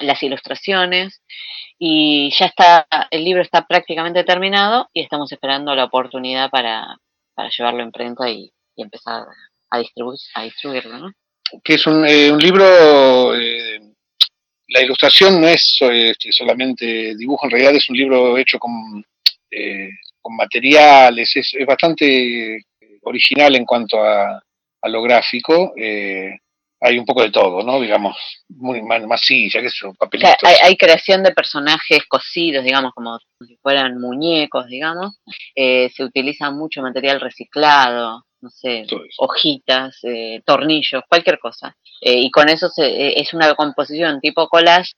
las 0.00 0.22
ilustraciones 0.22 1.22
y 1.78 2.30
ya 2.30 2.46
está, 2.46 2.86
el 3.10 3.24
libro 3.24 3.42
está 3.42 3.66
prácticamente 3.66 4.24
terminado 4.24 4.88
y 4.92 5.00
estamos 5.00 5.32
esperando 5.32 5.74
la 5.74 5.84
oportunidad 5.84 6.50
para, 6.50 6.96
para 7.34 7.50
llevarlo 7.50 7.80
en 7.80 7.86
imprenta 7.86 8.30
y, 8.30 8.52
empezar 8.76 9.26
a, 9.70 9.78
distribuir, 9.78 10.18
a 10.34 10.42
distribuirlo. 10.44 10.98
¿no? 10.98 11.12
Que 11.62 11.74
es 11.74 11.86
un, 11.86 12.06
eh, 12.06 12.30
un 12.32 12.38
libro, 12.38 13.34
eh, 13.34 13.80
la 14.68 14.82
ilustración 14.82 15.40
no 15.40 15.48
es 15.48 15.78
este, 15.80 16.32
solamente 16.32 17.14
dibujo, 17.16 17.46
en 17.46 17.50
realidad 17.50 17.74
es 17.74 17.88
un 17.90 17.96
libro 17.96 18.38
hecho 18.38 18.58
con, 18.58 19.04
eh, 19.50 19.90
con 20.20 20.36
materiales, 20.36 21.36
es, 21.36 21.54
es, 21.54 21.66
bastante 21.66 22.64
original 23.02 23.56
en 23.56 23.64
cuanto 23.64 24.02
a, 24.02 24.42
a 24.82 24.88
lo 24.88 25.02
gráfico. 25.02 25.72
Eh, 25.76 26.38
hay 26.84 26.98
un 26.98 27.04
poco 27.04 27.22
de 27.22 27.30
todo, 27.30 27.62
¿no? 27.62 27.80
Digamos, 27.80 28.16
muy 28.48 28.82
masilla, 28.82 29.62
que 29.62 29.70
son 29.70 29.94
papelitos. 29.94 30.34
hay, 30.42 30.76
creación 30.76 31.22
de 31.22 31.30
personajes 31.30 32.04
cosidos, 32.08 32.64
digamos, 32.64 32.92
como 32.92 33.20
si 33.46 33.56
fueran 33.62 34.00
muñecos, 34.00 34.66
digamos. 34.66 35.20
Eh, 35.54 35.90
se 35.94 36.02
utiliza 36.02 36.50
mucho 36.50 36.82
material 36.82 37.20
reciclado, 37.20 38.24
no 38.42 38.50
sé, 38.50 38.86
hojitas, 39.18 39.98
eh, 40.02 40.42
tornillos, 40.44 41.02
cualquier 41.08 41.38
cosa. 41.38 41.76
Eh, 42.00 42.18
y 42.18 42.30
con 42.30 42.48
eso 42.48 42.68
se, 42.68 43.20
es 43.20 43.32
una 43.32 43.54
composición 43.54 44.20
tipo 44.20 44.48
collage. 44.48 44.92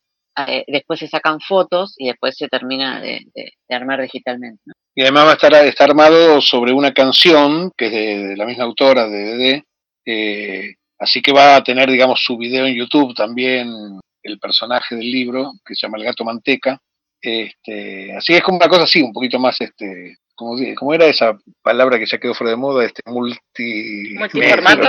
después 0.67 0.99
se 0.99 1.07
sacan 1.07 1.41
fotos 1.41 1.95
y 1.97 2.09
después 2.09 2.37
se 2.37 2.49
termina 2.49 3.01
de, 3.01 3.21
armar 3.69 4.03
digitalmente. 4.03 4.63
y 4.97 5.03
además 5.03 5.27
va 5.27 5.31
a 5.31 5.35
estar 5.35 5.55
está 5.65 5.85
armado 5.85 6.41
sobre 6.41 6.73
una 6.73 6.93
canción 6.93 7.71
que 7.77 7.87
es 7.87 7.93
de, 7.93 8.37
la 8.37 8.47
misma 8.47 8.65
autora 8.65 9.09
de 9.09 9.37
DD, 9.37 9.65
eh, 10.07 10.75
así 10.99 11.23
que 11.23 11.33
va 11.33 11.57
a 11.57 11.65
tener, 11.65 11.91
digamos, 11.91 12.23
su 12.23 12.37
video 12.37 12.67
en 12.67 12.75
YouTube 12.75 13.15
también, 13.15 14.01
el 14.23 14.39
personaje 14.39 14.97
del 14.97 15.11
libro, 15.11 15.53
que 15.65 15.75
se 15.75 15.87
llama 15.87 15.99
El 15.99 16.05
Gato 16.05 16.25
Manteca. 16.25 16.81
Este, 17.21 18.15
así 18.15 18.35
es 18.35 18.43
como 18.43 18.59
una 18.59 18.69
cosa 18.69 18.83
así, 18.83 19.03
un 19.03 19.13
poquito 19.13 19.39
más, 19.39 19.61
este, 19.61 20.17
como, 20.35 20.57
como 20.77 20.95
era 20.95 21.07
esa 21.07 21.39
palabra 21.63 21.99
que 21.99 22.07
ya 22.07 22.19
quedó 22.19 22.35
fuera 22.35 22.51
de 22.51 22.57
moda, 22.57 22.85
este 22.85 23.03
multi 23.07 24.15
multiformato, 24.17 24.89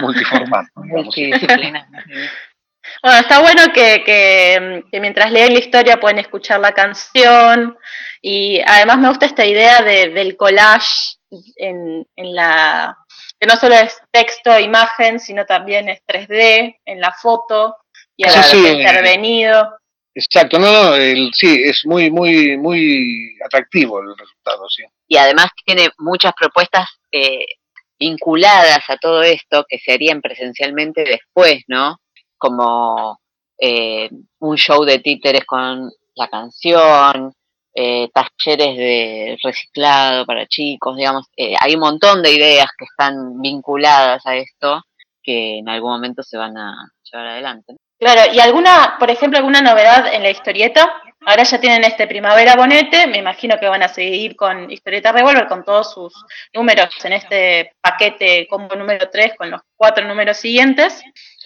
multiformato, 0.00 0.70
Bueno, 3.02 3.18
está 3.18 3.40
bueno 3.40 3.72
que, 3.72 4.02
que, 4.04 5.00
mientras 5.00 5.30
leen 5.30 5.54
la 5.54 5.60
historia 5.60 6.00
pueden 6.00 6.18
escuchar 6.18 6.60
la 6.60 6.72
canción. 6.72 7.76
Y 8.20 8.60
además 8.66 8.98
me 8.98 9.08
gusta 9.08 9.26
esta 9.26 9.44
idea 9.44 9.82
de, 9.82 10.10
del 10.10 10.36
collage 10.36 11.16
en, 11.56 12.06
en 12.16 12.34
la 12.34 12.96
que 13.42 13.48
no 13.48 13.56
solo 13.56 13.74
es 13.74 14.00
texto, 14.12 14.54
e 14.54 14.62
imagen, 14.62 15.18
sino 15.18 15.44
también 15.44 15.88
es 15.88 16.00
3D 16.06 16.76
en 16.84 17.00
la 17.00 17.12
foto 17.12 17.76
y 18.16 18.24
a 18.24 18.30
sí, 18.42 18.56
intervenido. 18.56 19.78
Exacto, 20.14 20.58
no, 20.58 20.70
no, 20.70 20.94
sí, 21.32 21.62
es 21.64 21.82
muy, 21.86 22.10
muy, 22.10 22.58
muy 22.58 23.34
atractivo 23.44 24.00
el 24.00 24.16
resultado, 24.16 24.68
sí. 24.68 24.82
Y 25.08 25.16
además 25.16 25.48
tiene 25.64 25.88
muchas 25.98 26.32
propuestas 26.38 26.86
eh, 27.10 27.46
vinculadas 27.98 28.82
a 28.88 28.96
todo 28.96 29.22
esto 29.22 29.64
que 29.68 29.78
se 29.78 29.92
harían 29.92 30.20
presencialmente 30.20 31.04
después, 31.04 31.62
¿no? 31.66 31.96
Como 32.36 33.18
eh, 33.58 34.10
un 34.40 34.56
show 34.56 34.84
de 34.84 34.98
títeres 34.98 35.44
con 35.46 35.90
la 36.14 36.28
canción, 36.28 37.32
eh, 37.74 38.10
talleres 38.12 38.76
de 38.76 39.38
reciclado 39.42 40.26
para 40.26 40.46
chicos, 40.46 40.96
digamos, 40.96 41.26
eh, 41.36 41.54
hay 41.58 41.74
un 41.74 41.80
montón 41.80 42.22
de 42.22 42.34
ideas 42.34 42.68
que 42.76 42.84
están 42.84 43.40
vinculadas 43.40 44.26
a 44.26 44.36
esto 44.36 44.82
que 45.22 45.58
en 45.58 45.68
algún 45.68 45.92
momento 45.92 46.22
se 46.22 46.36
van 46.36 46.58
a 46.58 46.74
llevar 47.04 47.28
adelante. 47.28 47.76
Claro, 48.02 48.32
y 48.34 48.40
alguna, 48.40 48.96
por 48.98 49.12
ejemplo, 49.12 49.38
alguna 49.38 49.60
novedad 49.60 50.12
en 50.12 50.24
la 50.24 50.30
historieta. 50.30 50.92
Ahora 51.24 51.44
ya 51.44 51.60
tienen 51.60 51.84
este 51.84 52.08
Primavera 52.08 52.56
Bonete, 52.56 53.06
me 53.06 53.18
imagino 53.18 53.56
que 53.60 53.68
van 53.68 53.84
a 53.84 53.88
seguir 53.88 54.34
con 54.34 54.68
Historieta 54.68 55.12
Revolver, 55.12 55.46
con 55.46 55.64
todos 55.64 55.92
sus 55.94 56.12
números 56.52 56.88
en 57.04 57.12
este 57.12 57.74
paquete 57.80 58.48
combo 58.50 58.74
número 58.74 59.08
3, 59.08 59.34
con 59.38 59.52
los 59.52 59.60
cuatro 59.76 60.04
números 60.04 60.36
siguientes. 60.36 61.00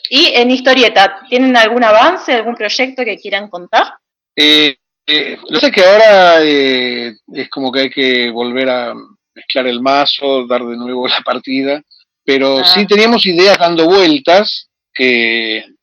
Y 0.08 0.32
en 0.34 0.50
historieta, 0.50 1.20
¿tienen 1.28 1.54
algún 1.58 1.84
avance, 1.84 2.32
algún 2.32 2.54
proyecto 2.54 3.04
que 3.04 3.18
quieran 3.18 3.50
contar? 3.50 3.92
Eh, 4.34 4.76
eh, 5.06 5.36
no 5.50 5.60
sé 5.60 5.70
que 5.70 5.84
ahora 5.84 6.42
eh, 6.42 7.12
es 7.34 7.50
como 7.50 7.70
que 7.70 7.80
hay 7.80 7.90
que 7.90 8.30
volver 8.30 8.70
a 8.70 8.94
mezclar 9.34 9.66
el 9.66 9.82
mazo, 9.82 10.46
dar 10.46 10.64
de 10.64 10.78
nuevo 10.78 11.06
la 11.06 11.20
partida, 11.20 11.82
pero 12.24 12.60
ah. 12.60 12.64
sí 12.64 12.86
teníamos 12.86 13.26
ideas 13.26 13.58
dando 13.58 13.84
vueltas 13.84 14.70
que, 14.94 15.75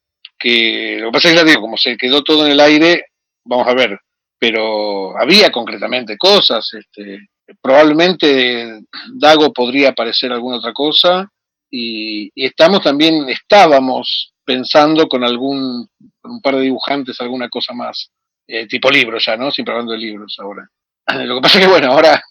que 0.43 0.97
lo 0.99 1.07
que 1.07 1.13
pasa 1.13 1.29
es 1.29 1.39
que 1.39 1.45
digo, 1.45 1.61
como 1.61 1.77
se 1.77 1.95
quedó 1.95 2.21
todo 2.21 2.45
en 2.45 2.51
el 2.51 2.59
aire, 2.59 3.05
vamos 3.45 3.65
a 3.67 3.73
ver, 3.73 3.97
pero 4.37 5.17
había 5.17 5.51
concretamente 5.51 6.17
cosas, 6.17 6.69
este, 6.73 7.29
probablemente 7.61 8.81
Dago 9.13 9.53
podría 9.53 9.89
aparecer 9.89 10.33
alguna 10.33 10.57
otra 10.57 10.73
cosa 10.73 11.29
y, 11.71 12.29
estamos 12.35 12.81
también, 12.81 13.29
estábamos 13.29 14.33
pensando 14.45 15.07
con 15.07 15.23
algún, 15.23 15.87
con 16.21 16.31
un 16.33 16.41
par 16.41 16.55
de 16.55 16.63
dibujantes 16.63 17.19
alguna 17.21 17.47
cosa 17.47 17.73
más 17.73 18.11
eh, 18.45 18.67
tipo 18.67 18.91
libros 18.91 19.23
ya, 19.25 19.37
¿no? 19.37 19.49
Siempre 19.49 19.73
hablando 19.73 19.93
de 19.93 19.99
libros 19.99 20.35
ahora. 20.39 20.69
Lo 21.25 21.35
que 21.35 21.41
pasa 21.41 21.59
es 21.59 21.65
que, 21.65 21.71
bueno, 21.71 21.93
ahora, 21.93 22.21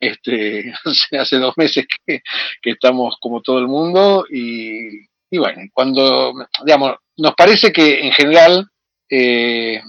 este, 0.00 0.72
hace 1.18 1.36
dos 1.36 1.52
meses 1.56 1.86
que, 2.06 2.22
estamos 2.62 3.16
como 3.20 3.42
todo 3.42 3.58
el 3.58 3.68
mundo 3.68 4.24
y, 4.30 5.06
y, 5.32 5.38
bueno, 5.38 5.62
cuando, 5.72 6.34
digamos, 6.62 6.96
nos 7.16 7.34
parece 7.34 7.72
que 7.72 8.00
en 8.00 8.12
general, 8.12 8.68
eh, 9.08 9.80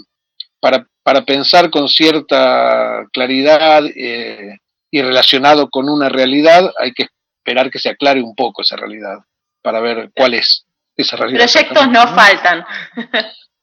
para, 0.62 0.88
para 1.04 1.26
pensar 1.26 1.70
con 1.70 1.90
cierta 1.90 3.06
claridad 3.12 3.84
eh, 3.94 4.58
y 4.90 5.02
relacionado 5.02 5.70
con 5.70 5.90
una 5.90 6.08
realidad, 6.08 6.72
hay 6.80 6.94
que 6.94 7.08
esperar 7.40 7.70
que 7.70 7.80
se 7.80 7.90
aclare 7.90 8.24
un 8.24 8.34
poco 8.36 8.62
esa 8.62 8.78
realidad 8.78 9.18
para 9.62 9.82
ver 9.82 10.12
cuál 10.16 10.36
es 10.36 10.66
esa 10.96 11.18
realidad. 11.18 11.46
Proyectos 11.52 11.90
no 11.90 12.08
faltan. 12.16 12.66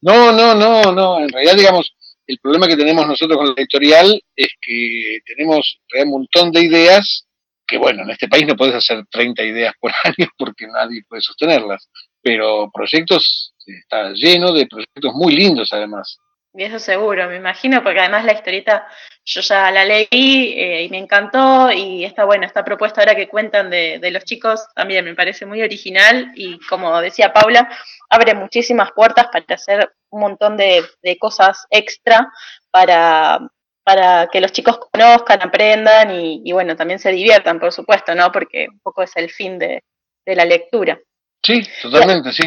No, 0.02 0.32
no, 0.32 0.54
no, 0.54 0.92
no. 0.92 1.20
En 1.20 1.28
realidad, 1.30 1.56
digamos, 1.56 1.94
el 2.26 2.38
problema 2.40 2.66
que 2.66 2.76
tenemos 2.76 3.06
nosotros 3.06 3.38
con 3.38 3.46
la 3.48 3.54
editorial 3.56 4.22
es 4.36 4.48
que 4.60 5.18
tenemos 5.26 5.78
un 5.94 6.10
montón 6.10 6.52
de 6.52 6.62
ideas 6.62 7.26
que, 7.70 7.78
bueno, 7.78 8.02
en 8.02 8.10
este 8.10 8.28
país 8.28 8.46
no 8.46 8.56
puedes 8.56 8.74
hacer 8.74 9.04
30 9.08 9.42
ideas 9.44 9.74
por 9.78 9.92
año 10.04 10.28
porque 10.36 10.66
nadie 10.66 11.04
puede 11.08 11.22
sostenerlas. 11.22 11.88
Pero 12.20 12.70
proyectos, 12.74 13.54
está 13.64 14.12
lleno 14.12 14.52
de 14.52 14.66
proyectos 14.66 15.14
muy 15.14 15.34
lindos 15.34 15.72
además. 15.72 16.18
Y 16.52 16.64
eso 16.64 16.80
seguro, 16.80 17.28
me 17.28 17.36
imagino, 17.36 17.80
porque 17.84 18.00
además 18.00 18.24
la 18.24 18.32
historieta 18.32 18.88
yo 19.24 19.40
ya 19.40 19.70
la 19.70 19.84
leí 19.84 20.08
eh, 20.56 20.82
y 20.82 20.88
me 20.88 20.98
encantó 20.98 21.70
y 21.70 22.04
está 22.04 22.24
bueno, 22.24 22.44
esta 22.44 22.64
propuesta 22.64 23.00
ahora 23.00 23.14
que 23.14 23.28
cuentan 23.28 23.70
de, 23.70 24.00
los 24.10 24.24
chicos 24.24 24.66
también 24.74 25.04
me 25.04 25.14
parece 25.14 25.46
muy 25.46 25.62
original 25.62 26.32
y 26.34 26.58
como 26.66 27.00
decía 27.00 27.32
Paula, 27.32 27.70
abre 28.08 28.34
muchísimas 28.34 28.90
puertas 28.90 29.28
para 29.28 29.44
hacer 29.54 29.92
un 30.08 30.22
montón 30.22 30.56
de 30.56 30.82
cosas 31.20 31.66
extra 31.70 32.28
para, 32.72 33.38
para 33.84 34.28
que 34.28 34.40
los 34.40 34.52
chicos 34.52 34.78
conozcan, 34.92 35.42
aprendan 35.42 36.10
y, 36.10 36.42
y, 36.44 36.52
bueno, 36.52 36.76
también 36.76 36.98
se 36.98 37.10
diviertan, 37.10 37.58
por 37.58 37.72
supuesto, 37.72 38.14
¿no? 38.14 38.30
Porque 38.30 38.68
un 38.70 38.80
poco 38.80 39.02
es 39.02 39.16
el 39.16 39.30
fin 39.30 39.58
de, 39.58 39.82
de 40.26 40.36
la 40.36 40.44
lectura. 40.44 40.98
Sí, 41.42 41.62
totalmente, 41.82 42.32
sí. 42.32 42.44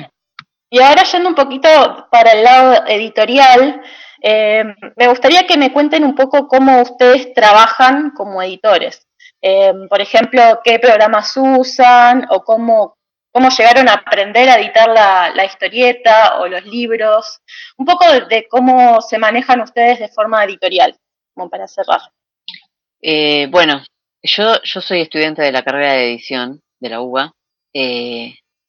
Y 0.69 0.81
ahora 0.81 1.03
yendo 1.03 1.29
un 1.29 1.35
poquito 1.35 1.69
para 2.09 2.31
el 2.31 2.43
lado 2.43 2.87
editorial, 2.87 3.81
eh, 4.21 4.63
me 4.95 5.07
gustaría 5.07 5.45
que 5.45 5.57
me 5.57 5.71
cuenten 5.71 6.03
un 6.03 6.15
poco 6.15 6.47
cómo 6.47 6.81
ustedes 6.81 7.33
trabajan 7.33 8.11
como 8.11 8.41
editores. 8.41 9.05
Eh, 9.41 9.73
por 9.89 10.01
ejemplo, 10.01 10.61
qué 10.63 10.79
programas 10.79 11.33
usan 11.35 12.25
o 12.29 12.43
cómo, 12.43 12.95
cómo 13.31 13.49
llegaron 13.49 13.89
a 13.89 13.93
aprender 13.93 14.49
a 14.49 14.57
editar 14.57 14.89
la, 14.89 15.45
historieta 15.45 16.39
o 16.39 16.47
los 16.47 16.65
libros. 16.65 17.41
Un 17.77 17.85
poco 17.85 18.05
de, 18.29 18.47
cómo 18.49 19.01
se 19.01 19.17
manejan 19.17 19.61
ustedes 19.61 19.99
de 19.99 20.07
forma 20.07 20.43
editorial, 20.45 20.95
para 21.49 21.67
cerrar. 21.67 22.01
Eh, 23.01 23.47
bueno, 23.47 23.83
yo, 24.21 24.61
yo 24.63 24.81
soy 24.81 25.01
estudiante 25.01 25.41
de 25.41 25.51
la 25.51 25.63
carrera 25.63 25.93
de 25.93 26.11
edición 26.11 26.61
de 26.79 26.89
la 26.89 27.01
UBA 27.01 27.33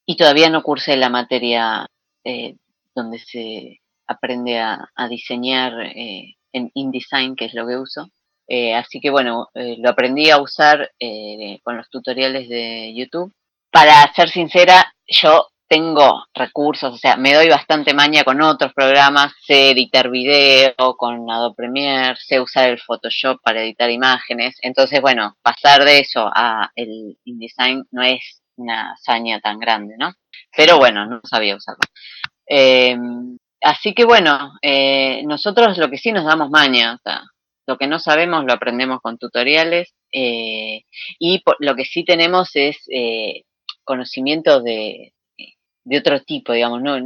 y 0.07 0.17
todavía 0.17 0.51
no 0.51 0.63
cursé 0.63 0.97
la 0.97 1.09
materia 1.09 1.87
eh, 2.25 2.57
donde 2.95 3.19
se 3.19 3.81
aprende 4.07 4.59
a, 4.59 4.89
diseñar 5.09 5.73
eh, 5.81 6.35
en 6.53 6.71
InDesign, 6.75 7.37
que 7.37 7.47
es 7.47 7.55
lo 7.55 7.67
que 7.67 7.77
uso. 7.77 8.09
Eh, 8.47 8.75
así 8.75 9.01
que 9.01 9.11
bueno, 9.11 9.49
lo 9.55 9.89
aprendí 9.89 10.31
a 10.31 10.41
usar 10.41 10.91
con 11.63 11.77
los 11.77 11.89
tutoriales 11.89 12.49
de 12.49 12.95
YouTube. 12.95 13.33
Para 13.71 14.13
ser 14.15 14.29
sincera, 14.29 14.95
yo 15.07 15.49
tengo 15.69 16.25
recursos, 16.35 16.95
o 16.95 16.99
sea, 16.99 17.17
me 17.17 17.33
doy 17.35 17.49
bastante 17.49 17.95
maña 17.95 18.25
con 18.25 18.41
otros 18.43 18.73
programas, 18.75 19.33
sé 19.47 19.71
editar 19.71 20.11
video 20.11 20.75
con 20.97 21.31
Adobe 21.31 21.55
Premiere, 21.57 22.17
sé 22.17 22.41
usar 22.41 22.69
el 22.69 22.81
Photoshop 22.81 23.41
para 23.43 23.63
editar 23.63 23.91
imágenes, 23.91 24.57
entonces 24.63 25.01
bueno, 25.01 25.37
pasar 25.43 25.85
de 25.85 26.01
eso 26.01 26.31
a 26.33 26.71
el 26.75 27.19
InDesign 27.25 27.85
no 27.91 28.03
es 28.03 28.43
una 28.57 28.93
hazaña 28.93 29.41
tan 29.41 29.59
grande, 29.59 29.95
¿no? 29.99 30.13
Pero 30.57 30.79
bueno, 30.79 31.07
no 31.07 31.21
sabía 31.25 31.57
usarlo. 31.57 31.81
Eh, 32.47 32.97
así 33.63 33.95
que 33.95 34.05
bueno, 34.05 34.53
eh, 34.63 35.23
nosotros 35.25 35.79
lo 35.79 35.89
que 35.89 35.99
sí 35.99 36.13
nos 36.13 36.25
damos 36.25 36.51
maña, 36.51 36.95
o 36.95 36.99
sea, 37.03 37.23
lo 37.67 37.79
que 37.79 37.87
no 37.87 37.99
sabemos 37.99 38.45
lo 38.45 38.53
aprendemos 38.53 39.01
con 39.01 39.17
tutoriales 39.17 39.95
eh, 40.13 40.83
y 41.19 41.43
lo 41.61 41.75
que 41.75 41.87
sí 41.87 42.05
tenemos 42.05 42.51
es 42.55 42.77
conocimiento 43.85 44.61
de, 44.61 45.14
de, 45.85 45.99
otro 45.99 46.21
tipo, 46.23 46.53
digamos, 46.53 46.83
no, 46.83 46.97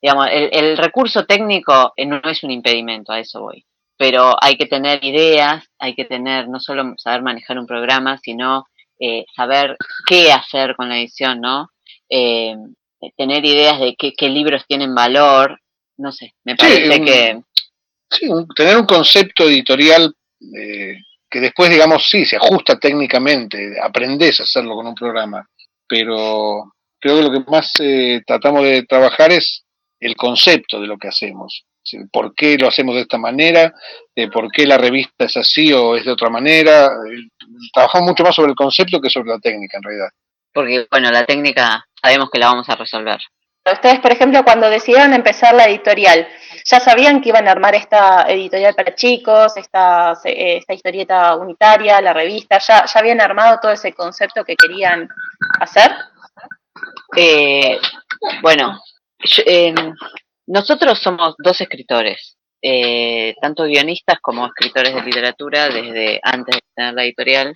digamos 0.00 0.28
el, 0.30 0.50
el, 0.52 0.76
recurso 0.76 1.24
técnico 1.24 1.92
no 2.06 2.20
es 2.24 2.42
un 2.42 2.50
impedimento, 2.50 3.12
a 3.12 3.20
eso 3.20 3.40
voy, 3.40 3.64
pero 3.96 4.36
hay 4.40 4.56
que 4.56 4.66
tener 4.66 5.04
ideas, 5.04 5.64
hay 5.78 5.94
que 5.94 6.04
tener 6.04 6.48
no 6.48 6.60
solo 6.60 6.94
saber 6.96 7.22
manejar 7.22 7.58
un 7.58 7.66
programa, 7.66 8.18
sino 8.18 8.66
saber 9.34 9.76
qué 10.06 10.30
hacer 10.30 10.76
con 10.76 10.90
la 10.90 10.98
edición, 10.98 11.40
¿no? 11.40 11.70
Eh, 12.10 12.54
tener 13.16 13.44
ideas 13.44 13.80
de 13.80 13.96
qué, 13.96 14.28
libros 14.28 14.64
tienen 14.66 14.94
valor, 14.94 15.58
no 15.96 16.12
sé, 16.12 16.34
me 16.44 16.56
parece 16.56 17.02
que... 17.02 17.40
Sí, 18.10 18.28
tener 18.56 18.76
un 18.76 18.86
concepto 18.86 19.44
editorial 19.44 20.12
eh, 20.58 20.96
que 21.30 21.40
después, 21.40 21.70
digamos, 21.70 22.08
sí, 22.10 22.24
se 22.24 22.36
ajusta 22.36 22.78
técnicamente, 22.78 23.76
aprendes 23.80 24.40
a 24.40 24.42
hacerlo 24.42 24.74
con 24.74 24.88
un 24.88 24.94
programa, 24.94 25.48
pero 25.86 26.74
creo 27.00 27.16
que 27.16 27.22
lo 27.22 27.32
que 27.32 27.50
más 27.50 27.72
eh, 27.80 28.22
tratamos 28.26 28.62
de 28.62 28.84
trabajar 28.84 29.32
es 29.32 29.64
el 29.98 30.16
concepto 30.16 30.80
de 30.80 30.86
lo 30.86 30.98
que 30.98 31.08
hacemos. 31.08 31.64
por 32.12 32.34
qué 32.34 32.56
lo 32.58 32.68
hacemos 32.68 32.94
de 32.94 33.02
esta 33.02 33.18
manera, 33.18 33.72
de 34.14 34.28
por 34.28 34.50
qué 34.52 34.66
la 34.66 34.78
revista 34.78 35.24
es 35.24 35.36
así 35.36 35.72
o 35.72 35.96
es 35.96 36.04
de 36.04 36.12
otra 36.12 36.30
manera. 36.30 36.90
Trabajamos 37.72 38.10
mucho 38.10 38.22
más 38.22 38.34
sobre 38.34 38.50
el 38.50 38.56
concepto 38.56 39.00
que 39.00 39.10
sobre 39.10 39.30
la 39.30 39.38
técnica 39.38 39.78
en 39.78 39.82
realidad. 39.82 40.08
Porque, 40.52 40.86
bueno, 40.90 41.10
la 41.10 41.24
técnica 41.24 41.84
sabemos 42.00 42.30
que 42.30 42.38
la 42.38 42.46
vamos 42.46 42.68
a 42.68 42.76
resolver. 42.76 43.18
Ustedes, 43.70 44.00
por 44.00 44.10
ejemplo, 44.10 44.42
cuando 44.42 44.70
decidieron 44.70 45.12
empezar 45.12 45.54
la 45.54 45.66
editorial, 45.66 46.26
¿ya 46.64 46.80
sabían 46.80 47.20
que 47.20 47.28
iban 47.28 47.46
a 47.46 47.52
armar 47.52 47.74
esta 47.74 48.24
editorial 48.28 48.74
para 48.74 48.94
chicos, 48.94 49.56
esta, 49.56 50.14
eh, 50.24 50.56
esta 50.56 50.72
historieta 50.72 51.36
unitaria, 51.36 52.00
la 52.00 52.14
revista? 52.14 52.58
¿Ya, 52.58 52.86
¿Ya 52.86 53.00
habían 53.00 53.20
armado 53.20 53.58
todo 53.60 53.72
ese 53.72 53.92
concepto 53.92 54.44
que 54.44 54.56
querían 54.56 55.08
hacer? 55.60 55.92
Eh, 57.16 57.78
bueno, 58.42 58.80
eh, 59.46 59.74
nosotros 60.46 60.98
somos 60.98 61.34
dos 61.38 61.60
escritores, 61.60 62.36
eh, 62.62 63.34
tanto 63.40 63.64
guionistas 63.64 64.18
como 64.20 64.46
escritores 64.46 64.94
de 64.94 65.02
literatura 65.02 65.68
desde 65.68 66.20
antes 66.22 66.56
de 66.56 66.62
tener 66.74 66.94
la 66.94 67.04
editorial. 67.04 67.54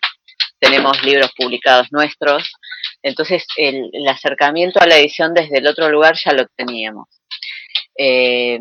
Tenemos 0.59 1.03
libros 1.03 1.31
publicados 1.37 1.89
nuestros, 1.91 2.51
entonces 3.03 3.45
el, 3.57 3.91
acercamiento 4.09 4.81
a 4.81 4.87
la 4.87 4.99
edición 4.99 5.35
desde 5.35 5.59
el 5.59 5.67
otro 5.67 5.89
lugar 5.91 6.15
ya 6.25 6.33
lo 6.33 6.47
teníamos. 6.57 7.09
Eh, 7.99 8.61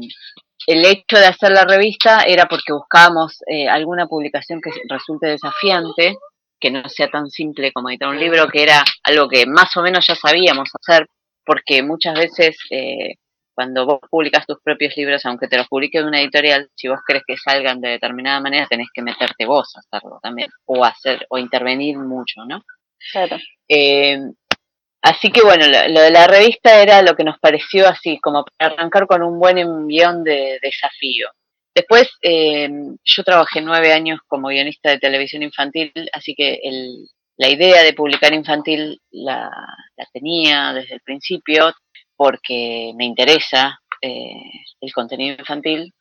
el 0.65 0.85
hecho 0.85 1.17
de 1.17 1.25
hacer 1.25 1.51
la 1.51 1.65
revista 1.65 2.21
era 2.21 2.45
porque 2.45 2.73
buscábamos 2.73 3.37
eh, 3.47 3.67
alguna 3.67 4.07
publicación 4.07 4.61
que 4.61 4.71
resulte 4.89 5.27
desafiante, 5.27 6.15
que 6.63 6.71
no 6.71 6.87
sea 6.87 7.09
tan 7.09 7.29
simple 7.29 7.73
como 7.73 7.89
editar 7.89 8.07
un 8.07 8.17
libro, 8.17 8.47
que 8.47 8.63
era 8.63 8.85
algo 9.03 9.27
que 9.27 9.45
más 9.45 9.75
o 9.75 9.81
menos 9.81 10.07
ya 10.07 10.15
sabíamos 10.15 10.69
hacer, 10.79 11.07
porque 11.45 11.83
muchas 11.83 12.15
veces 12.17 12.55
eh, 12.69 13.15
cuando 13.53 13.85
vos 13.85 13.99
publicas 14.09 14.47
tus 14.47 14.61
propios 14.63 14.95
libros, 14.95 15.25
aunque 15.25 15.49
te 15.49 15.57
los 15.57 15.67
publique 15.67 16.01
una 16.01 16.21
editorial, 16.21 16.69
si 16.73 16.87
vos 16.87 17.01
crees 17.05 17.23
que 17.27 17.35
salgan 17.35 17.81
de 17.81 17.89
determinada 17.89 18.39
manera, 18.39 18.65
tenés 18.67 18.87
que 18.93 19.01
meterte 19.01 19.45
vos 19.45 19.75
a 19.75 19.81
hacerlo 19.81 20.21
también, 20.23 20.49
o 20.63 20.85
hacer, 20.85 21.25
o 21.29 21.37
intervenir 21.37 21.97
mucho, 21.97 22.45
¿no? 22.45 22.63
Claro. 23.11 23.35
Eh, 23.67 24.21
así 25.01 25.33
que 25.33 25.41
bueno, 25.41 25.65
lo, 25.67 25.99
de 25.99 26.11
la 26.11 26.27
revista 26.27 26.81
era 26.81 27.01
lo 27.01 27.13
que 27.13 27.25
nos 27.25 27.39
pareció 27.39 27.89
así, 27.89 28.21
como 28.21 28.45
para 28.57 28.73
arrancar 28.73 29.05
con 29.05 29.21
un 29.21 29.37
buen 29.37 29.85
guion 29.85 30.23
de, 30.23 30.59
desafío. 30.61 31.27
Después, 31.75 32.09
eh, 32.21 32.69
yo 33.03 33.23
trabajé 33.23 33.61
nueve 33.61 33.93
años 33.93 34.19
como 34.27 34.49
guionista 34.49 34.91
de 34.91 34.99
televisión 34.99 35.41
infantil, 35.41 35.91
así 36.13 36.35
que 36.35 36.59
el, 36.63 37.07
la 37.37 37.49
idea 37.49 37.83
de 37.83 37.93
publicar 37.93 38.33
infantil 38.33 39.01
la, 39.11 39.49
la, 39.97 40.05
tenía 40.13 40.73
desde 40.73 40.95
el 40.95 41.01
principio 41.01 41.73
porque 42.15 42.93
me 42.95 43.05
interesa 43.05 43.79
eh, 44.01 44.33
el 44.81 44.93
contenido 44.93 45.35
infantil. 45.39 45.91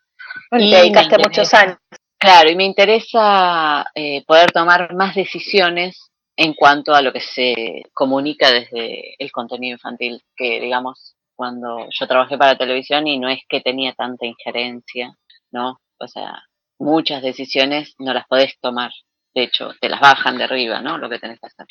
y 0.53 0.71
te 0.71 0.77
dedicaste 0.77 1.19
muchos 1.19 1.55
años. 1.55 1.79
Claro, 2.19 2.51
y 2.51 2.55
me 2.55 2.65
interesa 2.65 3.85
eh, 3.95 4.23
poder 4.27 4.53
tomar 4.53 4.95
más 4.95 5.15
decisiones 5.15 6.11
en 6.37 6.55
cuanto 6.55 6.95
a 6.95 7.03
lo 7.03 7.13
que 7.13 7.21
se 7.21 7.83
comunica 7.93 8.53
desde 8.53 9.17
el 9.19 9.33
contenido 9.33 9.75
infantil, 9.75 10.23
que 10.37 10.61
digamos, 10.61 11.17
cuando 11.35 11.89
yo 11.91 12.07
trabajé 12.07 12.39
para 12.39 12.57
televisión 12.57 13.07
y 13.09 13.19
no 13.19 13.29
es 13.29 13.41
que 13.49 13.61
tenía 13.61 13.93
tanta 13.95 14.27
injerencia, 14.27 15.17
¿no? 15.53 15.81
O 15.99 16.09
sea, 16.09 16.43
muchas 16.79 17.23
decisiones 17.23 17.95
no 17.99 18.13
las 18.13 18.27
podés 18.27 18.59
tomar. 18.61 18.91
De 19.35 19.45
hecho, 19.45 19.71
te 19.81 19.89
las 19.89 20.01
bajan 20.01 20.37
de 20.37 20.45
arriba, 20.45 20.81
¿no? 20.83 20.99
Lo 20.99 21.09
que 21.09 21.19
tenés 21.19 21.39
que 21.41 21.47
hacer. 21.47 21.67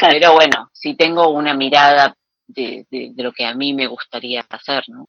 Pero 0.00 0.32
bueno, 0.32 0.70
si 0.72 0.94
tengo 0.94 1.28
una 1.30 1.54
mirada 1.54 2.14
de, 2.46 2.86
lo 3.16 3.32
que 3.32 3.44
a 3.44 3.54
mí 3.54 3.74
me 3.74 3.86
gustaría 3.86 4.44
hacer, 4.48 4.84
¿no? 4.88 5.06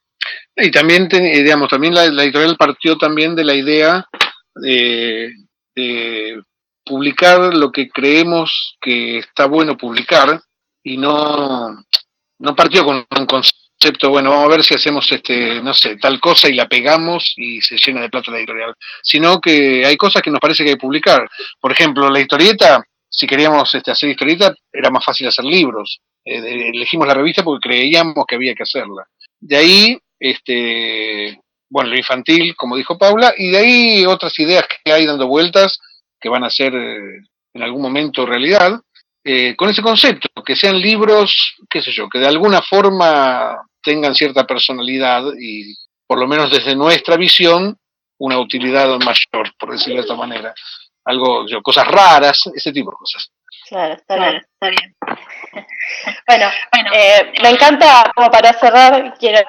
Y 0.56 0.72
también, 0.72 1.08
digamos, 1.08 1.70
también 1.70 1.94
la, 1.94 2.04
editorial 2.04 2.58
partió 2.58 2.98
también 2.98 3.36
de 3.36 3.46
la 3.46 3.54
idea 3.54 4.06
de, 4.56 5.34
publicar 6.84 7.54
lo 7.54 7.72
que 7.72 7.88
creemos 7.88 8.76
que 8.82 9.20
está 9.20 9.46
bueno 9.46 9.78
publicar 9.78 10.42
y 10.84 10.98
no, 10.98 11.86
no 12.40 12.56
partió 12.56 12.84
con 12.84 13.06
un 13.18 13.26
concepto, 13.28 13.59
bueno, 14.10 14.32
vamos 14.32 14.46
a 14.46 14.50
ver 14.50 14.64
si 14.64 14.74
hacemos, 14.74 15.10
este 15.12 15.62
no 15.62 15.74
sé, 15.74 15.96
tal 15.98 16.20
cosa 16.20 16.50
y 16.50 16.54
la 16.54 16.68
pegamos 16.68 17.34
y 17.38 17.62
se 17.62 17.78
llena 17.78 18.02
de 18.02 18.10
plata 18.10 18.32
la 18.32 18.40
editorial, 18.40 18.76
sino 19.02 19.40
que 19.40 19.86
hay 19.86 19.96
cosas 19.96 20.22
que 20.22 20.32
nos 20.32 20.40
parece 20.40 20.64
que 20.64 20.72
hay 20.72 20.76
que 20.76 20.82
publicar. 20.82 21.30
Por 21.60 21.72
ejemplo, 21.72 22.10
la 22.10 22.20
historieta, 22.20 22.84
si 23.10 23.26
queríamos 23.26 23.74
este, 23.74 23.92
hacer 23.92 24.10
historieta, 24.10 24.54
era 24.72 24.90
más 24.90 25.04
fácil 25.04 25.28
hacer 25.28 25.46
libros. 25.46 26.02
Eh, 26.26 26.72
elegimos 26.74 27.08
la 27.08 27.14
revista 27.14 27.44
porque 27.44 27.70
creíamos 27.70 28.26
que 28.28 28.36
había 28.36 28.54
que 28.54 28.64
hacerla. 28.64 29.08
De 29.40 29.56
ahí, 29.56 29.98
este, 30.20 31.40
bueno, 31.70 31.90
lo 31.90 31.98
infantil, 31.98 32.56
como 32.56 32.76
dijo 32.76 32.98
Paula, 32.98 33.34
y 33.38 33.52
de 33.52 33.58
ahí 33.58 34.06
otras 34.06 34.38
ideas 34.40 34.66
que 34.84 34.92
hay 34.92 35.06
dando 35.06 35.28
vueltas 35.28 35.80
que 36.20 36.28
van 36.28 36.44
a 36.44 36.50
ser 36.50 36.76
eh, 36.76 37.22
en 37.54 37.64
algún 37.64 37.82
momento 37.82 38.26
realidad, 38.26 38.82
eh, 39.24 39.56
con 39.56 39.70
ese 39.70 39.82
concepto, 39.82 40.28
que 40.44 40.56
sean 40.56 40.80
libros, 40.80 41.56
qué 41.70 41.82
sé 41.82 41.92
yo, 41.92 42.10
que 42.10 42.20
de 42.20 42.28
alguna 42.28 42.62
forma 42.62 43.69
tengan 43.82 44.16
cierta 44.16 44.46
personalidad 44.46 45.24
y, 45.40 45.76
por 46.08 46.20
lo 46.20 46.28
menos 46.28 46.52
desde 46.52 46.76
nuestra 46.76 47.18
visión, 47.18 47.78
una 48.18 48.40
utilidad 48.40 48.88
mayor, 49.00 49.54
por 49.58 49.72
decirlo 49.72 49.96
de 49.96 50.02
esta 50.02 50.16
manera. 50.16 50.54
Algo, 51.06 51.48
yo, 51.48 51.62
cosas 51.62 51.88
raras, 51.88 52.40
ese 52.54 52.72
tipo 52.72 52.92
de 52.92 52.98
cosas. 52.98 53.32
Claro, 53.68 53.94
está 53.94 54.16
bien, 54.16 54.36
está 54.38 54.70
bien. 54.70 54.96
Bueno, 56.28 56.46
bueno 56.72 56.92
eh, 56.94 57.34
me 57.42 57.50
encanta, 57.50 58.12
como 58.16 58.30
para 58.30 58.54
cerrar, 58.54 59.16
quiero, 59.20 59.40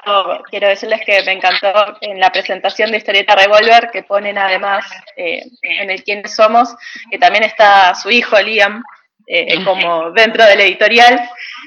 quiero 0.51 0.69
decirles 0.69 1.03
que 1.05 1.23
me 1.23 1.33
encantó 1.33 1.99
en 2.01 2.19
la 2.19 2.33
presentación 2.33 2.91
de 2.91 2.97
Historieta 2.97 3.37
Revolver, 3.37 3.91
que 3.91 4.03
ponen 4.03 4.39
además 4.39 4.85
eh, 5.17 5.43
en 5.63 5.91
el 5.91 6.03
quiénes 6.03 6.35
somos, 6.35 6.75
que 7.11 7.19
también 7.19 7.45
está 7.45 7.95
su 7.95 8.11
hijo 8.11 8.41
Liam, 8.41 8.83
eh, 9.31 9.47
como 9.65 10.11
dentro 10.11 10.45
del 10.45 10.61
editorial, 10.61 11.21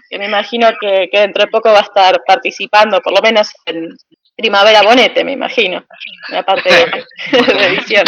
que 0.10 0.20
me 0.20 0.26
imagino 0.26 0.70
que, 0.80 1.10
que, 1.12 1.20
dentro 1.20 1.46
de 1.46 1.52
poco 1.52 1.72
va 1.72 1.80
a 1.80 1.84
estar 1.84 2.22
participando, 2.26 3.02
por 3.02 3.14
lo 3.14 3.22
menos 3.22 3.52
en, 3.66 3.90
Primavera 4.36 4.82
Bonete, 4.82 5.24
me 5.24 5.34
imagino, 5.34 5.86
la 6.30 6.44
parte 6.44 6.68
de, 6.68 7.06
edición. 7.68 8.04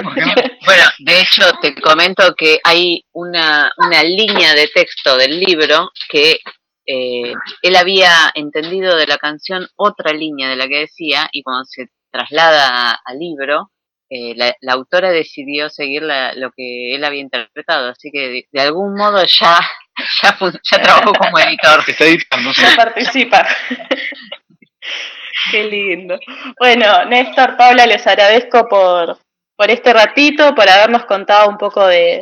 Bueno, 0.65 0.83
de 0.97 1.21
hecho, 1.21 1.43
te 1.61 1.75
comento 1.75 2.33
que 2.35 2.59
hay 2.63 3.05
una, 3.11 3.71
una 3.77 4.03
línea 4.03 4.55
de 4.55 4.67
texto 4.69 5.17
del 5.17 5.39
libro 5.39 5.91
que 6.09 6.39
eh, 6.87 7.33
él 7.61 7.75
había 7.75 8.31
entendido 8.33 8.95
de 8.95 9.05
la 9.05 9.17
canción 9.17 9.67
otra 9.75 10.13
línea 10.13 10.49
de 10.49 10.55
la 10.55 10.67
que 10.67 10.79
decía, 10.79 11.29
y 11.31 11.43
cuando 11.43 11.65
se 11.65 11.89
traslada 12.11 12.99
al 13.05 13.19
libro, 13.19 13.69
eh, 14.09 14.35
la, 14.35 14.73
autora 14.73 15.11
decidió 15.11 15.69
seguir 15.69 16.03
lo 16.03 16.51
que 16.51 16.95
él 16.95 17.03
había 17.03 17.21
interpretado, 17.21 17.89
así 17.89 18.11
que 18.11 18.45
de, 18.51 18.61
algún 18.61 18.95
modo 18.95 19.23
ya, 19.25 19.59
ya, 20.23 20.37
ya 20.63 20.81
trabajó 20.81 21.13
como 21.13 21.39
editor. 21.39 21.83
Está 21.87 22.05
editando, 22.05 22.51
Ya 22.51 22.75
participa. 22.75 23.47
Qué 25.51 25.63
lindo. 25.63 26.19
Bueno, 26.59 27.05
Néstor, 27.05 27.57
Paula, 27.57 27.85
les 27.85 28.05
agradezco 28.07 28.67
por, 28.67 29.17
por 29.55 29.69
este 29.69 29.93
ratito, 29.93 30.53
por 30.55 30.69
habernos 30.69 31.05
contado 31.05 31.49
un 31.49 31.57
poco 31.57 31.85
de, 31.87 32.21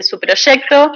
su 0.00 0.20
proyecto 0.20 0.92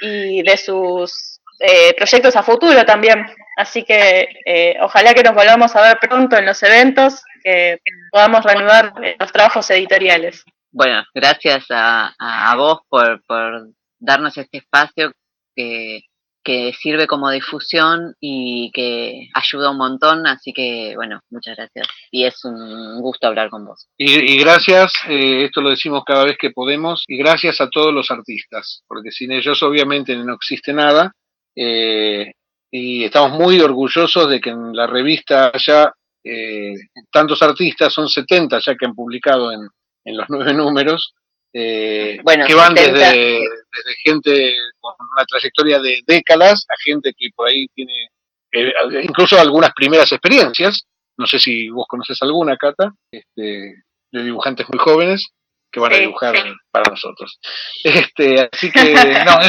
y 0.00 0.42
de 0.42 0.56
sus 0.56 1.40
eh, 1.60 1.94
proyectos 1.94 2.36
a 2.36 2.42
futuro 2.42 2.84
también. 2.84 3.24
Así 3.56 3.84
que 3.84 4.28
eh, 4.44 4.76
ojalá 4.80 5.14
que 5.14 5.22
nos 5.22 5.34
volvamos 5.34 5.74
a 5.76 5.82
ver 5.82 5.98
pronto 5.98 6.36
en 6.36 6.46
los 6.46 6.62
eventos, 6.62 7.22
que 7.42 7.78
podamos 8.10 8.44
reanudar 8.44 8.92
los 9.18 9.32
trabajos 9.32 9.70
editoriales. 9.70 10.44
Bueno, 10.70 11.04
gracias 11.14 11.66
a, 11.70 12.14
a 12.18 12.56
vos 12.56 12.80
por, 12.88 13.22
por 13.26 13.68
darnos 13.98 14.36
este 14.38 14.58
espacio 14.58 15.12
que 15.54 16.04
que 16.42 16.72
sirve 16.72 17.06
como 17.06 17.30
difusión 17.30 18.14
y 18.20 18.70
que 18.72 19.28
ayuda 19.34 19.70
un 19.70 19.78
montón, 19.78 20.26
así 20.26 20.52
que 20.52 20.92
bueno, 20.96 21.20
muchas 21.30 21.56
gracias. 21.56 21.86
Y 22.10 22.24
es 22.24 22.44
un 22.44 23.00
gusto 23.00 23.26
hablar 23.26 23.50
con 23.50 23.64
vos. 23.64 23.88
Y, 23.96 24.38
gracias, 24.38 24.92
eh, 25.08 25.44
esto 25.44 25.60
lo 25.60 25.70
decimos 25.70 26.02
cada 26.04 26.24
vez 26.24 26.36
que 26.38 26.50
podemos, 26.50 27.04
y 27.06 27.16
gracias 27.16 27.60
a 27.60 27.68
todos 27.70 27.92
los 27.92 28.10
artistas, 28.10 28.82
porque 28.88 29.10
sin 29.10 29.32
ellos 29.32 29.62
obviamente 29.62 30.16
no 30.16 30.34
existe 30.34 30.72
nada, 30.72 31.12
eh, 31.56 32.32
y 32.70 33.04
estamos 33.04 33.38
muy 33.38 33.60
orgullosos 33.60 34.28
de 34.28 34.40
que 34.40 34.50
en 34.50 34.74
la 34.74 34.86
revista 34.86 35.50
haya 35.52 35.92
eh, 36.24 36.74
tantos 37.10 37.42
artistas, 37.42 37.92
son 37.92 38.08
70 38.08 38.58
ya 38.64 38.74
que 38.74 38.86
han 38.86 38.94
publicado 38.94 39.52
en, 39.52 39.60
en 40.04 40.16
los 40.16 40.26
nueve 40.28 40.54
números, 40.54 41.14
eh, 41.54 42.18
bueno, 42.22 42.46
que 42.46 42.54
van 42.54 42.74
desde, 42.74 42.92
desde, 42.92 43.94
gente 44.02 44.54
con 44.80 44.94
una 45.14 45.24
trayectoria 45.26 45.78
de 45.80 46.00
décadas 46.06 46.64
a 46.68 46.74
gente 46.82 47.12
que 47.16 47.28
por 47.34 47.48
ahí 47.48 47.66
tiene 47.74 48.08
eh, 48.52 48.72
incluso 49.02 49.38
algunas 49.38 49.72
primeras 49.74 50.10
experiencias. 50.12 50.86
No 51.18 51.26
sé 51.26 51.38
si 51.38 51.68
vos 51.68 51.86
conoces 51.86 52.20
alguna, 52.22 52.56
Cata, 52.56 52.92
este, 53.10 53.82
de 54.12 54.22
dibujantes 54.22 54.66
muy 54.70 54.78
jóvenes 54.78 55.28
que 55.70 55.80
van 55.80 55.92
a 55.92 55.98
dibujar 55.98 56.34
para 56.70 56.90
nosotros. 56.90 57.38
Este, 57.82 58.48
así 58.52 58.70
que 58.70 58.94
no, 59.26 59.40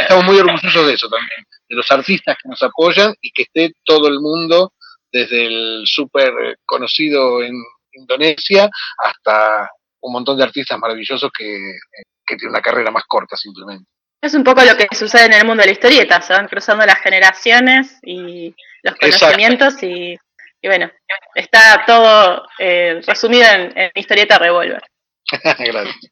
estamos 0.00 0.24
muy 0.24 0.38
orgullosos 0.38 0.86
de 0.86 0.94
eso 0.94 1.08
también, 1.08 1.44
de 1.68 1.76
los 1.76 1.90
artistas 1.90 2.36
que 2.40 2.48
nos 2.48 2.62
apoyan 2.62 3.14
y 3.20 3.30
que 3.32 3.42
esté 3.42 3.72
todo 3.84 4.08
el 4.08 4.20
mundo, 4.20 4.72
desde 5.14 5.46
el 5.46 5.82
súper 5.86 6.58
conocido 6.66 7.40
en 7.42 7.54
Indonesia 7.92 8.68
hasta 8.98 9.70
un 10.00 10.12
montón 10.12 10.36
de 10.36 10.42
artistas 10.42 10.76
maravillosos 10.76 11.30
que, 11.38 11.76
que 12.26 12.36
tienen 12.36 12.50
una 12.50 12.60
carrera 12.60 12.90
más 12.90 13.04
corta 13.06 13.36
simplemente. 13.36 13.88
Es 14.20 14.34
un 14.34 14.42
poco 14.42 14.62
lo 14.64 14.76
que 14.76 14.88
sucede 14.94 15.26
en 15.26 15.34
el 15.34 15.46
mundo 15.46 15.60
de 15.60 15.68
la 15.68 15.72
historieta, 15.72 16.20
se 16.20 16.32
van 16.32 16.48
cruzando 16.48 16.84
las 16.84 16.98
generaciones 16.98 17.98
y 18.02 18.54
los 18.82 18.94
conocimientos 18.96 19.80
y, 19.82 20.16
bueno, 20.64 20.90
está 21.34 21.84
todo 21.86 22.42
eh, 22.58 23.00
resumido 23.06 23.46
en, 23.50 23.78
en 23.78 23.90
historieta 23.94 24.38
Revolver. 24.38 24.82
Gracias. 25.30 26.10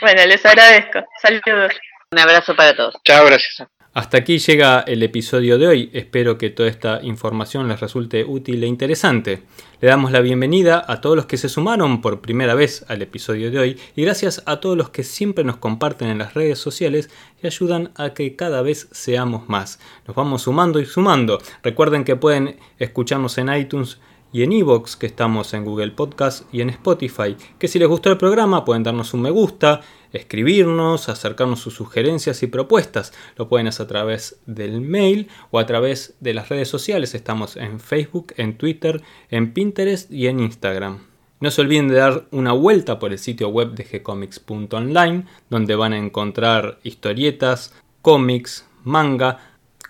Bueno, 0.00 0.24
les 0.26 0.44
agradezco. 0.46 1.04
Saludos. 1.20 1.72
Un 2.10 2.18
abrazo 2.18 2.56
para 2.56 2.74
todos. 2.74 2.94
Chao, 3.04 3.26
gracias. 3.26 3.68
Hasta 3.94 4.18
aquí 4.18 4.38
llega 4.38 4.80
el 4.80 5.02
episodio 5.02 5.58
de 5.58 5.66
hoy. 5.66 5.90
Espero 5.94 6.36
que 6.36 6.50
toda 6.50 6.68
esta 6.68 7.00
información 7.02 7.68
les 7.68 7.80
resulte 7.80 8.22
útil 8.22 8.62
e 8.62 8.66
interesante. 8.66 9.42
Le 9.80 9.88
damos 9.88 10.12
la 10.12 10.20
bienvenida 10.20 10.84
a 10.86 11.00
todos 11.00 11.16
los 11.16 11.24
que 11.24 11.38
se 11.38 11.48
sumaron 11.48 12.02
por 12.02 12.20
primera 12.20 12.54
vez 12.54 12.84
al 12.88 13.00
episodio 13.00 13.50
de 13.50 13.58
hoy 13.58 13.80
y 13.96 14.02
gracias 14.02 14.42
a 14.44 14.60
todos 14.60 14.76
los 14.76 14.90
que 14.90 15.04
siempre 15.04 15.42
nos 15.42 15.56
comparten 15.56 16.08
en 16.08 16.18
las 16.18 16.34
redes 16.34 16.58
sociales 16.58 17.08
y 17.42 17.46
ayudan 17.46 17.90
a 17.96 18.10
que 18.10 18.36
cada 18.36 18.60
vez 18.60 18.88
seamos 18.92 19.48
más. 19.48 19.80
Nos 20.06 20.14
vamos 20.14 20.42
sumando 20.42 20.80
y 20.80 20.84
sumando. 20.84 21.38
Recuerden 21.62 22.04
que 22.04 22.14
pueden 22.14 22.58
escucharnos 22.78 23.38
en 23.38 23.52
iTunes 23.54 23.98
y 24.32 24.42
en 24.42 24.52
Evox, 24.52 24.96
que 24.96 25.06
estamos 25.06 25.54
en 25.54 25.64
Google 25.64 25.92
Podcast 25.92 26.42
y 26.52 26.60
en 26.60 26.70
Spotify. 26.70 27.36
Que 27.58 27.68
si 27.68 27.78
les 27.78 27.88
gustó 27.88 28.10
el 28.10 28.18
programa 28.18 28.64
pueden 28.64 28.82
darnos 28.82 29.14
un 29.14 29.22
me 29.22 29.30
gusta, 29.30 29.80
escribirnos, 30.12 31.08
acercarnos 31.08 31.60
sus 31.60 31.74
sugerencias 31.74 32.42
y 32.42 32.46
propuestas. 32.46 33.12
Lo 33.36 33.48
pueden 33.48 33.68
hacer 33.68 33.86
a 33.86 33.88
través 33.88 34.40
del 34.46 34.80
mail 34.80 35.28
o 35.50 35.58
a 35.58 35.66
través 35.66 36.14
de 36.20 36.34
las 36.34 36.48
redes 36.48 36.68
sociales. 36.68 37.14
Estamos 37.14 37.56
en 37.56 37.80
Facebook, 37.80 38.34
en 38.36 38.58
Twitter, 38.58 39.02
en 39.30 39.52
Pinterest 39.52 40.10
y 40.10 40.26
en 40.26 40.40
Instagram. 40.40 41.06
No 41.40 41.50
se 41.50 41.60
olviden 41.60 41.88
de 41.88 41.94
dar 41.94 42.26
una 42.32 42.52
vuelta 42.52 42.98
por 42.98 43.12
el 43.12 43.18
sitio 43.18 43.48
web 43.48 43.74
de 43.74 43.84
gcomics.online, 43.84 45.24
donde 45.48 45.76
van 45.76 45.92
a 45.92 45.98
encontrar 45.98 46.80
historietas, 46.82 47.72
cómics, 48.02 48.66
manga, 48.82 49.38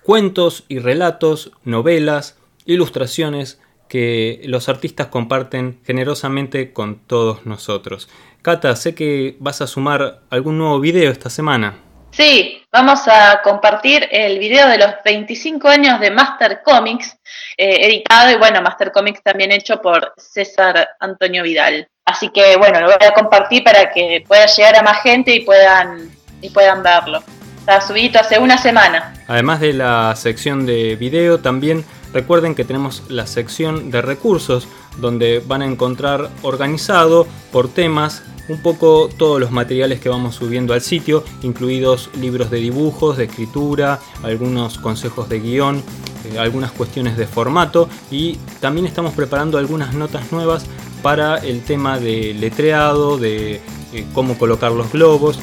cuentos 0.03 0.65
y 0.69 0.79
relatos, 0.79 1.53
novelas, 1.65 2.39
ilustraciones 2.67 3.59
que 3.89 4.41
los 4.45 4.69
artistas 4.69 5.09
comparten 5.09 5.81
generosamente 5.85 6.73
con 6.73 6.99
todos 6.99 7.47
nosotros. 7.47 8.09
Cata, 8.43 8.77
sé 8.77 8.95
que 8.95 9.37
vas 9.41 9.61
a 9.61 9.67
sumar 9.67 10.21
algún 10.31 10.59
nuevo 10.59 10.81
video 10.81 11.11
esta 11.11 11.31
semana. 11.31 11.75
Sí, 12.11 12.63
vamos 12.73 13.07
a 13.07 13.41
compartir 13.43 14.09
el 14.11 14.39
video 14.39 14.67
de 14.69 14.79
los 14.79 14.91
25 15.05 15.69
años 15.69 16.01
de 16.01 16.11
Master 16.11 16.63
Comics, 16.65 17.17
eh, 17.57 17.87
editado 17.87 18.31
y 18.31 18.37
bueno, 18.37 18.63
Master 18.63 18.91
Comics 18.93 19.23
también 19.23 19.53
hecho 19.53 19.81
por 19.81 20.15
César 20.17 20.89
Antonio 21.01 21.43
Vidal. 21.43 21.87
Así 22.05 22.31
que 22.31 22.57
bueno, 22.57 22.81
lo 22.81 22.87
voy 22.87 23.07
a 23.07 23.13
compartir 23.13 23.63
para 23.63 23.91
que 23.91 24.25
pueda 24.27 24.47
llegar 24.47 24.77
a 24.77 24.83
más 24.83 25.03
gente 25.03 25.35
y 25.35 25.41
puedan, 25.41 26.11
y 26.41 26.51
puedan 26.51 26.83
verlo. 26.83 27.23
Está 27.61 27.81
subido 27.83 28.19
hace 28.19 28.39
una 28.39 28.57
semana. 28.57 29.15
Además 29.29 29.61
de 29.61 29.75
la 29.75 30.17
sección 30.17 30.65
de 30.65 30.97
video, 30.97 31.39
también 31.39 31.85
recuerden 32.13 32.55
que 32.55 32.65
tenemos 32.65 33.03
la 33.09 33.27
sección 33.27 33.91
de 33.91 34.03
recursos, 34.03 34.69
donde 35.01 35.43
van 35.47 35.63
a 35.63 35.67
encontrar 35.67 36.31
organizado 36.43 37.27
por 37.53 37.69
temas 37.69 38.23
un 38.49 38.63
poco 38.63 39.09
todos 39.17 39.39
los 39.39 39.51
materiales 39.51 40.01
que 40.01 40.09
vamos 40.09 40.37
subiendo 40.37 40.73
al 40.73 40.81
sitio, 40.81 41.23
incluidos 41.43 42.11
libros 42.19 42.51
de 42.51 42.59
dibujos, 42.59 43.17
de 43.17 43.25
escritura, 43.25 44.01
algunos 44.23 44.79
consejos 44.79 45.29
de 45.29 45.41
guion, 45.41 45.83
eh, 46.25 46.39
algunas 46.39 46.73
cuestiones 46.73 47.17
de 47.17 47.27
formato 47.27 47.89
y 48.11 48.37
también 48.61 48.87
estamos 48.87 49.15
preparando 49.15 49.59
algunas 49.59 49.95
notas 49.95 50.33
nuevas 50.33 50.67
para 51.03 51.37
el 51.37 51.63
tema 51.63 51.99
de 51.99 52.35
letreado, 52.35 53.19
de 53.19 53.61
eh, 53.93 54.07
cómo 54.15 54.37
colocar 54.39 54.73
los 54.73 54.91
globos. 54.93 55.39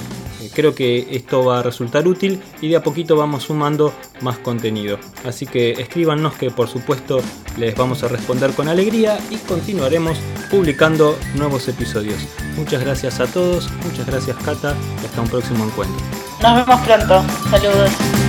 Eh, 0.46 0.50
creo 0.54 0.76
que 0.76 1.08
esto 1.12 1.44
va 1.46 1.60
a 1.60 1.64
resultar 1.64 2.08
útil 2.08 2.42
y 2.62 2.70
de 2.70 2.76
a 2.76 2.84
poquito 2.84 3.16
vamos 3.16 3.44
sumando 3.44 3.94
más 4.22 4.38
contenido. 4.38 5.00
Así 5.26 5.46
que 5.46 5.72
escríbanos 5.72 6.36
que 6.36 6.52
por 6.52 6.68
supuesto 6.68 7.22
les 7.58 7.76
vamos 7.76 8.04
a 8.04 8.08
responder 8.08 8.52
con 8.52 8.68
alegría 8.68 9.18
y 9.30 9.38
continuaremos 9.38 10.18
publicando 10.50 11.18
nuevos 11.36 11.68
episodios. 11.68 12.28
Muchas 12.58 12.84
gracias 12.84 13.20
a 13.20 13.28
todos, 13.28 13.70
muchas 13.84 14.06
gracias 14.06 14.38
Cata 14.38 14.76
y 15.02 15.06
hasta 15.06 15.22
un 15.22 15.28
próximo 15.28 15.66
encuentro. 15.66 15.98
Nos 16.42 16.66
vemos 16.66 16.82
pronto. 16.82 17.26
Saludos. 17.50 18.25